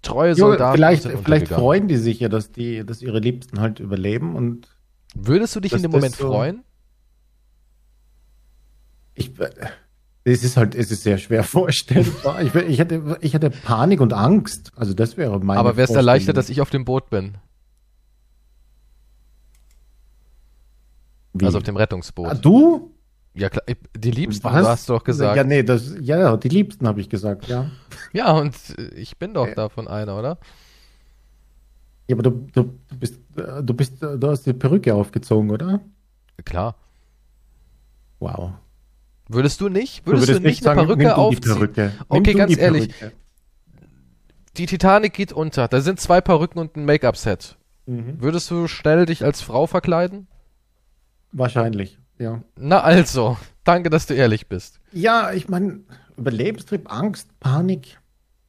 [0.08, 0.76] treue Soldaten.
[0.76, 4.68] vielleicht vielleicht freuen die sich ja, dass, die, dass ihre Liebsten halt überleben und.
[5.16, 6.64] Würdest du dich in dem Moment so, freuen?
[9.16, 9.32] Ich.
[10.24, 12.42] Es ist halt, es ist sehr schwer vorstellbar.
[12.42, 14.72] ich, ich, hätte, ich hätte Panik und Angst.
[14.76, 17.38] Also das wäre meine Aber wäre es erleichtert, dass ich auf dem Boot bin?
[21.34, 21.46] Wie?
[21.46, 22.28] Also auf dem Rettungsboot.
[22.28, 22.97] Ah, du?
[23.38, 23.64] Ja, klar,
[23.96, 24.64] die Liebsten, Was?
[24.64, 25.38] du hast doch gesagt.
[25.38, 27.70] Ja, nee, das, ja, die Liebsten habe ich gesagt, ja.
[28.12, 28.56] Ja, und
[28.96, 29.56] ich bin doch äh.
[29.56, 30.40] davon einer, oder?
[32.08, 35.82] Ja, aber du, du, bist, du bist, du hast die Perücke aufgezogen, oder?
[36.46, 36.76] Klar.
[38.20, 38.54] Wow.
[39.28, 40.06] Würdest du nicht?
[40.06, 41.54] Würdest du, würdest du nicht eine sagen, Perücke aufziehen?
[41.54, 41.92] Perücke.
[42.08, 42.94] Okay, ganz die ehrlich.
[44.58, 45.68] Die Titanic geht unter.
[45.68, 47.58] Da sind zwei Perücken und ein Make-up-Set.
[47.86, 48.22] Mhm.
[48.22, 50.28] Würdest du schnell dich als Frau verkleiden?
[51.32, 52.00] Wahrscheinlich.
[52.20, 52.42] Ja.
[52.56, 54.80] Na also, danke, dass du ehrlich bist.
[54.92, 55.82] Ja, ich meine,
[56.18, 58.00] Überlebenstrieb, Angst, Panik.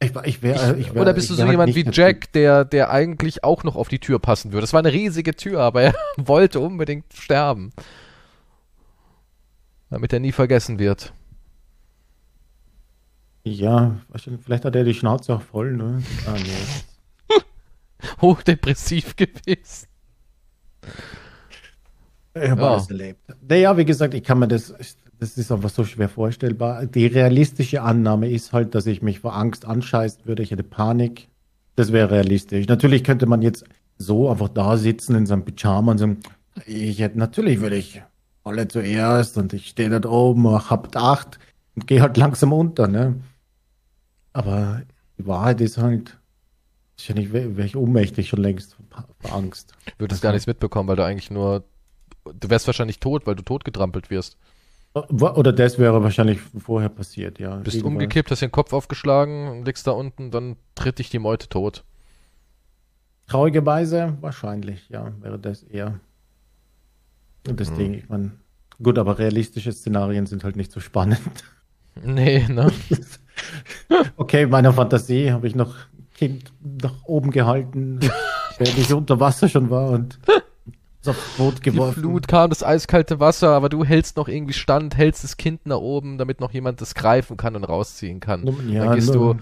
[0.01, 2.89] Ich, ich wär, ich wär, Oder bist du so halt jemand wie Jack, der, der
[2.89, 4.61] eigentlich auch noch auf die Tür passen würde?
[4.61, 7.71] Das war eine riesige Tür, aber er wollte unbedingt sterben.
[9.89, 11.13] Damit er nie vergessen wird.
[13.43, 13.97] Ja,
[14.43, 16.03] vielleicht hat er die Schnauze auch voll, ne?
[16.27, 17.35] Ah, nee.
[18.21, 19.87] Hochdepressiv gewesen.
[22.43, 22.71] Ich habe ja.
[22.71, 23.21] alles erlebt.
[23.47, 24.73] Naja, wie gesagt, ich kann mir das,
[25.19, 26.85] das ist einfach so schwer vorstellbar.
[26.85, 31.27] Die realistische Annahme ist halt, dass ich mich vor Angst anscheißen würde, ich hätte Panik.
[31.75, 32.67] Das wäre realistisch.
[32.67, 33.63] Natürlich könnte man jetzt
[33.97, 36.17] so einfach da sitzen in seinem Pyjama und sagen,
[36.65, 38.01] ich hätte, natürlich würde ich
[38.43, 41.39] alle zuerst und ich stehe dort oben, hab acht
[41.75, 43.15] und gehe halt langsam unter, ne?
[44.33, 44.81] Aber
[45.17, 46.17] die Wahrheit ist halt,
[46.97, 48.77] wahrscheinlich wäre ich ohnmächtig schon längst
[49.19, 49.73] vor Angst.
[49.97, 51.63] Würdest gar nichts mitbekommen, weil du eigentlich nur
[52.25, 54.37] du wärst wahrscheinlich tot, weil du totgetrampelt wirst.
[54.93, 57.57] Oder das wäre wahrscheinlich vorher passiert, ja.
[57.57, 61.83] Bist umgekippt, hast den Kopf aufgeschlagen, liegst da unten, dann tritt dich die Meute tot.
[63.27, 65.99] Traurigerweise wahrscheinlich, ja, wäre das eher
[67.43, 67.77] das hm.
[67.77, 67.93] Ding.
[67.93, 68.31] Ich meine,
[68.81, 71.21] gut, aber realistische Szenarien sind halt nicht so spannend.
[72.01, 72.71] Nee, ne?
[74.15, 75.75] okay, meiner Fantasie habe ich noch
[76.15, 77.99] Kind nach oben gehalten,
[78.57, 80.17] während ich unter Wasser schon war und
[81.07, 81.95] aufs Boot geworfen.
[81.95, 85.65] Die Flut kam, das eiskalte Wasser, aber du hältst noch irgendwie stand, hältst das Kind
[85.65, 88.45] nach oben, damit noch jemand das greifen kann und rausziehen kann.
[88.69, 89.35] Ja, Dann gehst du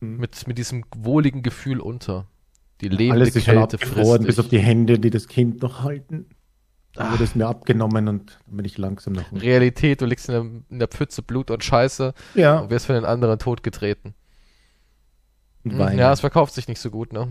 [0.00, 0.16] hm.
[0.18, 2.26] mit, mit diesem wohligen Gefühl unter.
[2.80, 6.26] Die lebende Alles ist Kälte frisst bis auf die Hände, die das Kind noch halten.
[6.94, 9.44] Dann wird es mir abgenommen und dann bin ich langsam nach unten.
[9.44, 12.58] Realität, du liegst in der, in der Pfütze Blut und Scheiße ja.
[12.58, 14.14] und wirst von den anderen totgetreten.
[15.64, 17.28] Hm, ja, es verkauft sich nicht so gut, ne?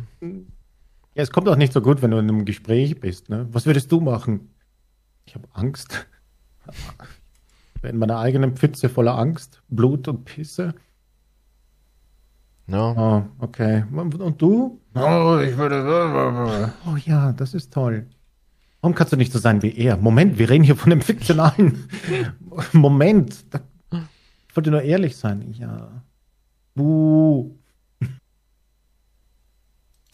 [1.17, 3.27] Ja, es kommt auch nicht so gut, wenn du in einem Gespräch bist.
[3.27, 3.47] Ne?
[3.51, 4.51] Was würdest du machen?
[5.25, 6.07] Ich habe Angst.
[7.81, 10.75] In meiner eigenen Pfütze voller Angst, Blut und Pisse.
[12.67, 12.91] Ja.
[12.91, 13.85] Oh, okay.
[13.91, 14.79] Und du?
[14.93, 16.71] Oh, ich würde.
[16.85, 18.05] Oh ja, das ist toll.
[18.81, 19.97] Warum kannst du nicht so sein wie er?
[19.97, 21.89] Moment, wir reden hier von einem fiktionalen
[22.73, 23.43] Moment.
[24.49, 25.51] Ich wollte nur ehrlich sein.
[25.53, 26.03] Ja.
[26.75, 27.56] Buh.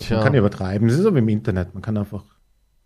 [0.07, 0.17] Tja.
[0.17, 0.87] Man kann ja übertreiben.
[0.87, 1.73] Das ist so wie im Internet.
[1.73, 2.23] Man kann einfach.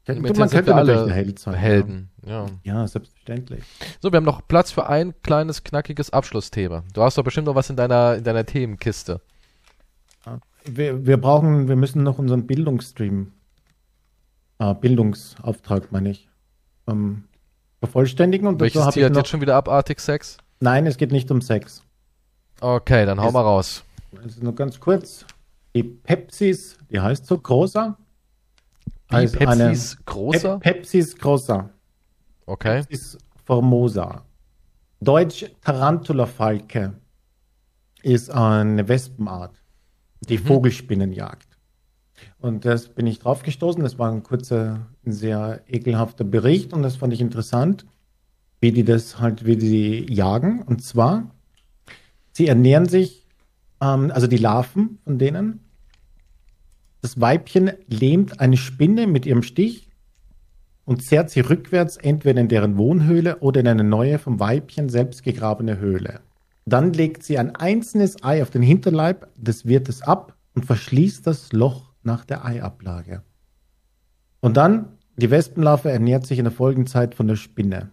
[0.06, 1.54] Im man Internet könnte natürlich alle ein Held sein.
[1.56, 2.10] Helden.
[2.26, 2.46] Ja.
[2.64, 2.88] Ja.
[2.88, 3.64] selbstverständlich.
[4.02, 6.84] So, wir haben noch Platz für ein kleines, knackiges Abschlussthema.
[6.94, 9.20] Du hast doch bestimmt noch was in deiner, in deiner Themenkiste.
[10.70, 13.32] Wir, wir brauchen, wir müssen noch unseren Bildungsstream,
[14.60, 16.28] äh, Bildungsauftrag, meine ich,
[16.88, 17.24] ähm,
[17.80, 18.48] vervollständigen.
[18.48, 20.38] Und Welches Tier hat noch, jetzt schon wieder abartig Sex?
[20.60, 21.84] Nein, es geht nicht um Sex.
[22.60, 23.84] Okay, dann hau Ist- mal raus.
[24.22, 25.26] Also nur ganz kurz.
[25.78, 27.96] Die Pepsis, die heißt so Großer.
[29.10, 30.58] Eine- Pepsis großer?
[30.60, 31.70] Pep Pepsis Großer.
[32.48, 32.84] Okay.
[32.90, 34.26] ist Formosa.
[35.02, 36.94] Deutsch Tarantula-Falke
[38.02, 39.62] ist eine Wespenart,
[40.28, 40.46] die Mhm.
[40.48, 41.48] Vogelspinnen jagt.
[42.40, 43.84] Und das bin ich drauf gestoßen.
[43.84, 47.86] Das war ein kurzer, ein sehr ekelhafter Bericht und das fand ich interessant,
[48.62, 50.64] wie die das halt, wie die jagen.
[50.64, 51.30] Und zwar,
[52.34, 53.28] sie ernähren sich,
[53.80, 55.60] ähm, also die Larven von denen.
[57.02, 59.90] Das Weibchen lähmt eine Spinne mit ihrem Stich
[60.86, 65.24] und zerrt sie rückwärts entweder in deren Wohnhöhle oder in eine neue vom Weibchen selbst
[65.24, 66.22] gegrabene Höhle.
[66.66, 71.54] Dann legt sie ein einzelnes Ei auf den Hinterleib des Wirtes ab und verschließt das
[71.54, 73.22] Loch nach der Eiablage.
[74.40, 77.92] Und dann, die Wespenlarve ernährt sich in der Folgenzeit von der Spinne.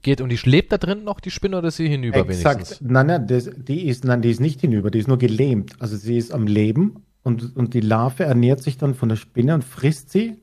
[0.00, 2.80] Geht und die lebt da drin noch, die Spinne, oder ist sie hinüber wenigstens?
[2.80, 5.74] Nein, nein, das, die ist, nein, die ist nicht hinüber, die ist nur gelähmt.
[5.80, 9.54] Also sie ist am Leben und, und die Larve ernährt sich dann von der Spinne
[9.54, 10.38] und frisst sie.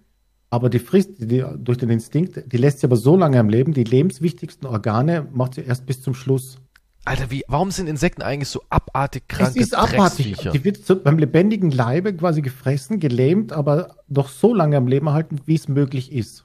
[0.49, 3.73] Aber die frisst die, durch den Instinkt, die lässt sie aber so lange am Leben,
[3.73, 6.57] die lebenswichtigsten Organe macht sie erst bis zum Schluss.
[7.05, 10.37] Alter, wie, warum sind Insekten eigentlich so abartig kranke es ist abartig.
[10.51, 15.07] Die wird so beim lebendigen Leibe quasi gefressen, gelähmt, aber doch so lange am Leben
[15.07, 16.43] erhalten, wie es möglich ist.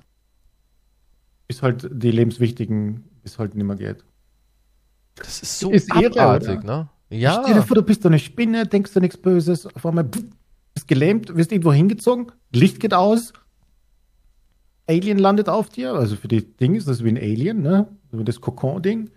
[1.48, 4.04] Bis halt die lebenswichtigen, bis halt nicht mehr geht.
[5.16, 6.64] Das ist so Ist irre, abartig, oder?
[6.64, 6.90] ne?
[7.16, 7.62] Stell dir Ja.
[7.62, 10.24] vor, du bist so eine Spinne, denkst du nichts Böses, auf einmal pff,
[10.74, 13.32] bist gelähmt, wirst irgendwo hingezogen, Licht geht aus,
[14.88, 17.88] Alien landet auf dir, also für die Dinge ist das wie ein Alien, ne?
[18.12, 19.10] Das Kokon-Ding.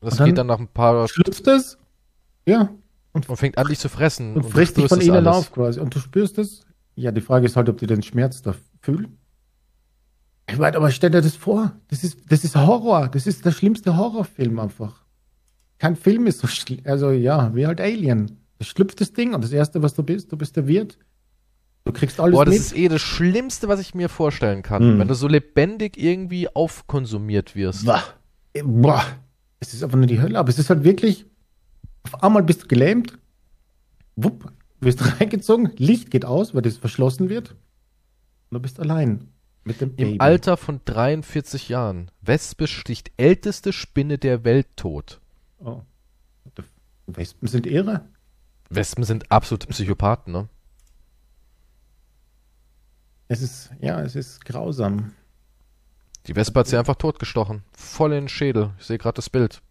[0.00, 1.78] Das Und dann- geht dann nach ein paar Schlüpft es,
[2.46, 2.70] ja,
[3.12, 4.34] und fängt an, dich zu fressen.
[4.34, 5.80] und du frisst dich von innen auf quasi.
[5.80, 6.64] Und du spürst es.
[6.96, 9.16] Ja, die Frage ist halt, ob die den Schmerz da fühlen.
[10.50, 11.72] Ich meine, aber stell dir das vor.
[11.88, 13.08] Das ist, das ist Horror.
[13.08, 14.99] Das ist der schlimmste Horrorfilm einfach.
[15.80, 16.80] Kein Film ist so schlimm.
[16.84, 18.38] Also ja, wie halt Alien.
[18.58, 20.98] Da schlüpft das Ding und das Erste, was du bist, du bist der Wirt.
[21.84, 22.62] Du kriegst alles Boah, das mit.
[22.62, 24.82] ist eh das Schlimmste, was ich mir vorstellen kann.
[24.82, 24.98] Hm.
[24.98, 27.86] Wenn du so lebendig irgendwie aufkonsumiert wirst.
[27.86, 28.04] Boah.
[28.62, 29.02] Boah.
[29.58, 30.38] Es ist einfach nur die Hölle.
[30.38, 31.24] Aber es ist halt wirklich,
[32.02, 33.18] auf einmal bist du gelähmt.
[34.16, 35.72] Wupp, wirst reingezogen.
[35.78, 37.52] Licht geht aus, weil das verschlossen wird.
[38.50, 39.28] Und du bist allein.
[39.64, 40.12] Mit dem Baby.
[40.12, 42.10] Im Alter von 43 Jahren.
[42.20, 45.19] Wespe sticht älteste Spinne der Welt tot.
[45.60, 45.82] Oh.
[47.06, 48.04] Wespen sind irre.
[48.68, 50.48] Wespen sind absolute Psychopathen, ne?
[53.28, 55.12] Es ist, ja, es ist grausam.
[56.26, 57.62] Die Wespe hat sie einfach totgestochen.
[57.72, 58.72] Voll in den Schädel.
[58.78, 59.62] Ich sehe gerade das Bild.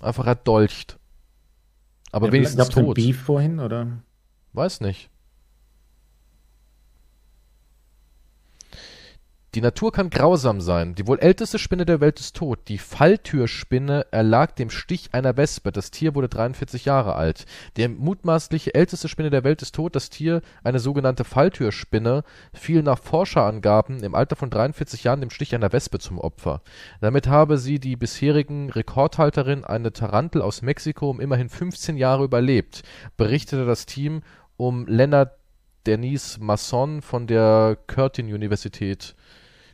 [0.00, 0.98] Einfach erdolcht.
[2.12, 2.94] Aber Ja, wenigstens gab's tot.
[2.94, 4.02] Beef vorhin, oder?
[4.52, 5.10] Weiß nicht.
[9.54, 10.94] Die Natur kann grausam sein.
[10.94, 12.58] Die wohl älteste Spinne der Welt ist tot.
[12.68, 15.72] Die Falltürspinne erlag dem Stich einer Wespe.
[15.72, 17.46] Das Tier wurde 43 Jahre alt.
[17.78, 19.96] Die mutmaßliche älteste Spinne der Welt ist tot.
[19.96, 25.54] Das Tier, eine sogenannte Falltürspinne, fiel nach Forscherangaben im Alter von 43 Jahren dem Stich
[25.54, 26.60] einer Wespe zum Opfer.
[27.00, 32.82] Damit habe sie die bisherigen Rekordhalterin, eine Tarantel aus Mexiko, um immerhin 15 Jahre überlebt,
[33.16, 34.20] berichtete das Team
[34.58, 35.38] um Leonard
[35.86, 39.14] Denise Masson von der Curtin-Universität.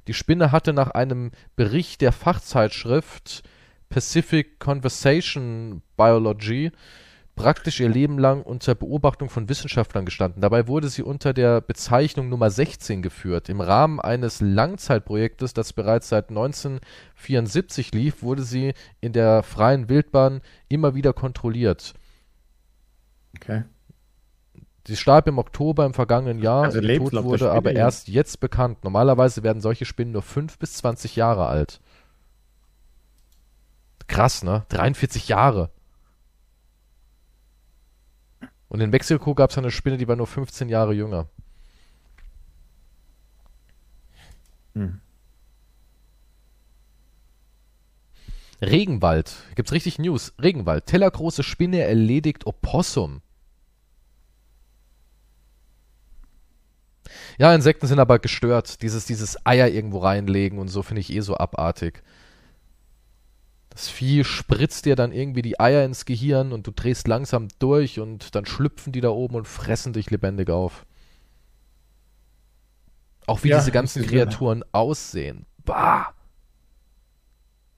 [0.07, 3.43] Die Spinne hatte nach einem Bericht der Fachzeitschrift
[3.89, 6.73] Pacific Conversation Biology
[7.37, 10.41] praktisch ihr Leben lang unter Beobachtung von Wissenschaftlern gestanden.
[10.41, 13.49] Dabei wurde sie unter der Bezeichnung Nummer 16 geführt.
[13.49, 20.43] Im Rahmen eines Langzeitprojektes, das bereits seit 1974 lief, wurde sie in der freien Wildbahn
[20.69, 21.95] immer wieder kontrolliert.
[23.37, 23.65] Okay.
[24.87, 26.65] Sie starb im Oktober im vergangenen Jahr.
[26.65, 28.85] Also Ihr Tod wurde aber erst jetzt bekannt.
[28.85, 31.81] Normalerweise werden solche Spinnen nur 5 bis 20 Jahre alt.
[34.07, 34.67] Krass, ne?
[34.69, 35.71] 43 Jahre.
[38.69, 41.29] Und in Mexiko gab es eine Spinne, die war nur 15 Jahre jünger.
[44.75, 45.01] Hm.
[48.61, 49.35] Regenwald.
[49.55, 50.35] Gibt's richtig News.
[50.41, 50.87] Regenwald.
[50.87, 53.23] Tellergroße Spinne erledigt Opossum.
[57.39, 58.83] Ja, Insekten sind aber gestört.
[58.83, 62.03] Dieses, dieses Eier irgendwo reinlegen und so finde ich eh so abartig.
[63.71, 67.99] Das Vieh spritzt dir dann irgendwie die Eier ins Gehirn und du drehst langsam durch
[67.99, 70.87] und dann schlüpfen die da oben und fressen dich lebendig auf.
[73.27, 75.47] Auch wie Ja, diese ganzen Kreaturen aussehen.
[75.65, 76.15] Bah!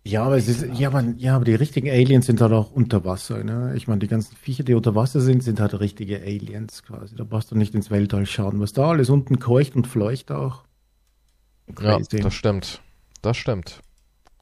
[0.06, 3.04] Ja, aber es ist, ja, aber, ja, aber die richtigen Aliens sind halt auch unter
[3.04, 3.74] Wasser, ne?
[3.74, 7.16] Ich meine, die ganzen Viecher, die unter Wasser sind, sind halt richtige Aliens quasi.
[7.16, 8.60] Da brauchst du nicht ins Weltall schauen.
[8.60, 10.62] Was da alles unten keucht und fleucht auch.
[11.80, 12.20] Ja, Crazy.
[12.20, 12.80] das stimmt.
[13.20, 13.80] Das stimmt.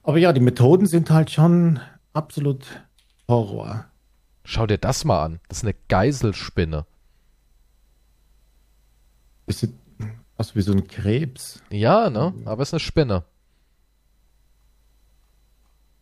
[0.03, 1.81] aber ja, die Methoden sind halt schon
[2.13, 2.67] absolut
[3.27, 3.87] Horror.
[4.45, 5.41] Schau dir das mal an.
[5.49, 6.85] Das ist eine Geiselspinne.
[9.47, 9.73] Das sieht
[10.37, 11.63] aus wie so ein Krebs.
[11.71, 12.35] Ja, ne?
[12.45, 13.25] Aber es ist eine Spinne.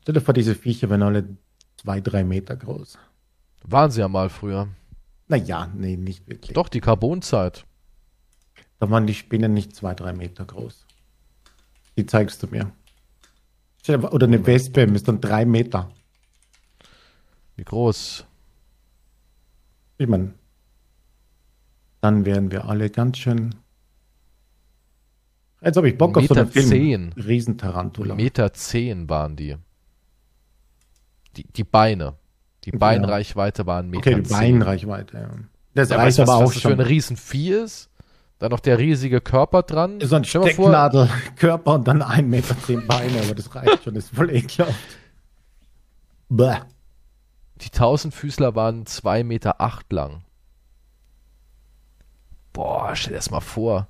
[0.02, 1.36] Stell dir vor, diese Viecher wären alle
[1.76, 2.98] zwei, drei Meter groß.
[3.64, 4.68] Waren sie ja mal früher.
[5.28, 6.54] Naja, nee, nicht wirklich.
[6.54, 7.64] Doch, die Carbonzeit.
[8.80, 10.86] Da waren die Spinnen nicht zwei, drei Meter groß.
[11.96, 12.72] Die zeigst du mir.
[13.88, 15.90] Oder eine Wespe ist dann drei Meter.
[17.54, 18.26] Wie groß?
[19.98, 20.34] Ich meine,
[22.00, 23.54] dann wären wir alle ganz schön.
[25.60, 26.68] Jetzt habe ich Bock auf so einen Meter Film.
[26.68, 27.12] zehn.
[27.12, 28.16] Riesentarantula.
[28.16, 29.56] Meter zehn waren die.
[31.36, 32.14] Die, die Beine.
[32.64, 34.30] Die Beinreichweite waren Meter okay, die.
[34.30, 35.16] Beinreichweite.
[35.18, 35.30] Ja.
[35.74, 36.80] Das Ja, reicht weißt was, aber was auch das für ein.
[36.80, 37.88] Riesen-Vieh ist?
[38.38, 40.00] Dann noch der riesige Körper dran.
[40.00, 44.04] So ein vor, Stecknadelkörper und dann ein Meter zehn Beine, aber das reicht schon, das
[44.04, 44.74] ist voll ekelhaft.
[46.28, 46.56] Bäh.
[47.60, 50.24] Die Tausendfüßler waren zwei Meter acht lang.
[52.52, 53.88] Boah, stell dir das mal vor.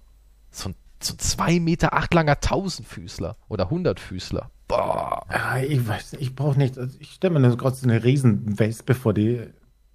[0.51, 4.51] So ein, so ein zwei Meter acht langer Tausendfüßler oder Hundertfüßler.
[4.72, 5.26] Boah.
[5.30, 8.94] Ja, ich weiß nicht, ich brauche nicht, also ich stelle mir gerade so eine Riesenwespe
[8.94, 9.46] vor, die,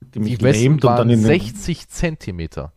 [0.01, 2.73] die mich Die lähmt und dann in den, 60 Zentimeter.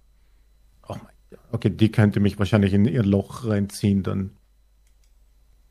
[0.89, 1.41] oh mein Gott.
[1.53, 4.31] Okay, die könnte mich wahrscheinlich in ihr Loch reinziehen dann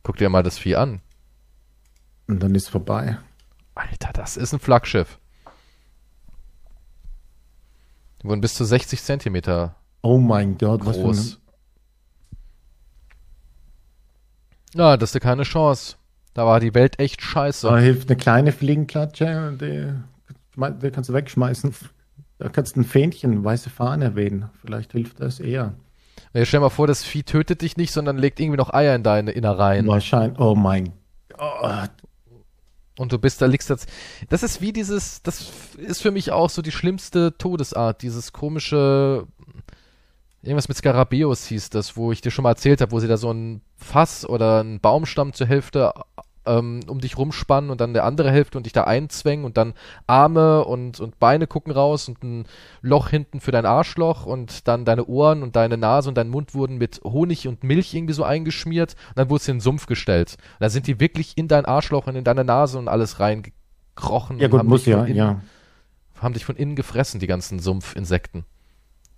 [0.04, 1.02] Guck dir mal das Vieh an.
[2.28, 3.18] und dann ist vorbei.
[3.74, 5.18] Alter, das ist ein Flaggschiff.
[8.22, 11.40] Die wurden bis zu 60 Zentimeter Oh mein Gott, was für groß.
[14.76, 15.96] ein, Ja, das ist keine Chance.
[16.34, 17.68] Da war die Welt echt scheiße.
[17.68, 19.94] da hilft eine kleine Fliegenklatsche die,
[20.82, 21.74] die kannst du wegschmeißen.
[22.38, 24.50] Da kannst du ein Fähnchen, weiße Fahne wählen.
[24.62, 25.74] Vielleicht hilft das eher.
[26.34, 28.96] Ja, stell dir mal vor, das Vieh tötet dich nicht, sondern legt irgendwie noch Eier
[28.96, 29.88] in deine Innereien.
[29.88, 30.94] Wahrscheinlich, oh mein
[31.30, 31.92] Gott.
[32.98, 33.90] Und du bist da, liegst jetzt.
[34.28, 39.26] Das ist wie dieses, das ist für mich auch so die schlimmste Todesart, dieses komische,
[40.42, 43.18] irgendwas mit Skarabäus hieß das, wo ich dir schon mal erzählt habe, wo sie da
[43.18, 45.94] so ein Fass oder einen Baumstamm zur Hälfte
[46.46, 49.74] ähm, um dich rumspannen und dann der andere Hälfte und dich da einzwängen und dann
[50.08, 52.46] Arme und, und Beine gucken raus und ein
[52.82, 56.56] Loch hinten für dein Arschloch und dann deine Ohren und deine Nase und dein Mund
[56.56, 59.86] wurden mit Honig und Milch irgendwie so eingeschmiert und dann wurdest du in den Sumpf
[59.86, 60.38] gestellt.
[60.54, 64.40] Und da sind die wirklich in dein Arschloch und in deine Nase und alles reingekrochen
[64.40, 65.42] Ja und gut, haben muss ja, innen, ja.
[66.20, 68.46] haben dich von innen gefressen, die ganzen Sumpfinsekten.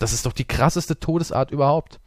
[0.02, 2.00] Das ist doch die krasseste Todesart überhaupt.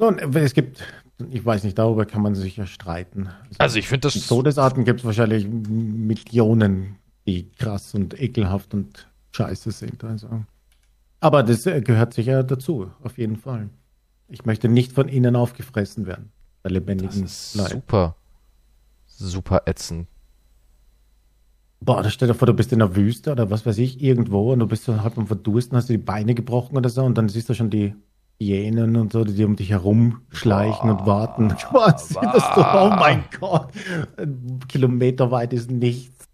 [0.00, 0.82] Nun, es gibt,
[1.30, 3.28] ich weiß nicht, darüber kann man sich ja streiten.
[3.58, 9.70] Also ich finde das Todesarten gibt es wahrscheinlich Millionen, die krass und ekelhaft und scheiße
[9.70, 10.02] sind.
[10.02, 10.44] Also.
[11.20, 13.70] Aber das äh, gehört sicher dazu, auf jeden Fall.
[14.26, 16.32] Ich möchte nicht von ihnen aufgefressen werden,
[16.64, 17.70] bei Das lebendigen ist Leib.
[17.70, 18.16] super,
[19.06, 20.08] super ätzend.
[21.80, 24.52] Boah, da stell dir vor, du bist in der Wüste oder was weiß ich, irgendwo
[24.52, 27.16] und du bist so halb am Verdursten, hast du die Beine gebrochen oder so und
[27.16, 27.94] dann siehst du schon die
[28.40, 31.54] Hyänen und so, die um dich herumschleichen und warten.
[31.72, 32.08] Was?
[32.08, 33.68] Das so, oh mein Gott.
[34.16, 36.26] Ein Kilometer weit ist nichts.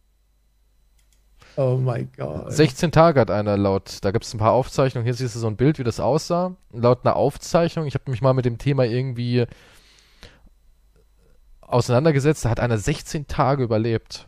[1.56, 2.52] Oh mein Gott.
[2.52, 5.46] 16 Tage hat einer laut, da gibt es ein paar Aufzeichnungen, hier siehst du so
[5.46, 6.56] ein Bild, wie das aussah.
[6.72, 9.46] Laut einer Aufzeichnung, ich habe mich mal mit dem Thema irgendwie
[11.60, 14.26] auseinandergesetzt, da hat einer 16 Tage überlebt.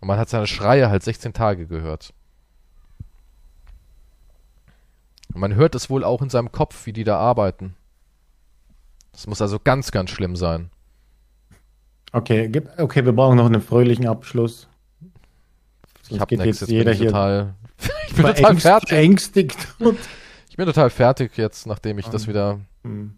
[0.00, 2.12] Und man hat seine Schreie halt 16 Tage gehört.
[5.32, 7.74] Und man hört es wohl auch in seinem Kopf, wie die da arbeiten.
[9.12, 10.70] Das muss also ganz, ganz schlimm sein.
[12.12, 14.68] Okay, okay, wir brauchen noch einen fröhlichen Abschluss.
[16.08, 17.54] Ich hab geht nix, jetzt jetzt bin jeder ich hier total,
[18.08, 18.88] ich bin total fertig.
[18.88, 19.68] verängstigt.
[19.78, 19.98] Und,
[20.48, 23.16] Ich bin total fertig jetzt, nachdem ich das wieder Hm.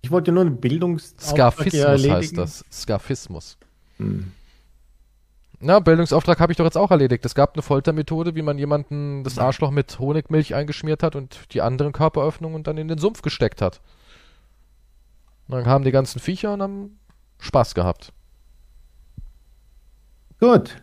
[0.00, 2.64] ich wollte nur einen Bildungsauftrag Skafismus hier heißt das.
[2.70, 3.58] Skafismus.
[3.98, 4.32] Hm.
[5.60, 7.24] Na, Bildungsauftrag habe ich doch jetzt auch erledigt.
[7.24, 11.62] Es gab eine Foltermethode, wie man jemanden das Arschloch mit Honigmilch eingeschmiert hat und die
[11.62, 13.80] anderen Körperöffnungen dann in den Sumpf gesteckt hat.
[15.48, 16.98] Und dann kamen die ganzen Viecher und haben
[17.40, 18.12] Spaß gehabt.
[20.38, 20.80] Gut.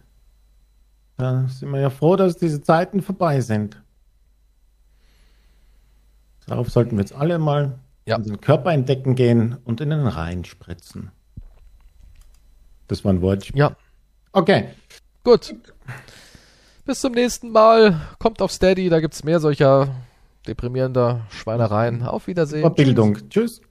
[1.17, 3.81] Da sind wir ja froh, dass diese Zeiten vorbei sind.
[6.47, 8.17] Darauf sollten wir jetzt alle mal Ja.
[8.17, 11.11] unseren Körper entdecken gehen und in den Rhein spritzen.
[12.87, 13.57] Das war ein Wortspiel.
[13.57, 13.75] Ja,
[14.35, 14.65] Okay.
[15.23, 15.55] gut.
[16.85, 18.01] Bis zum nächsten Mal.
[18.19, 19.95] Kommt auf Steady, da gibt's mehr solcher
[20.45, 22.03] deprimierender Schweinereien.
[22.03, 22.73] Auf Wiedersehen.
[22.75, 23.17] Bildung.
[23.29, 23.61] Tschüss.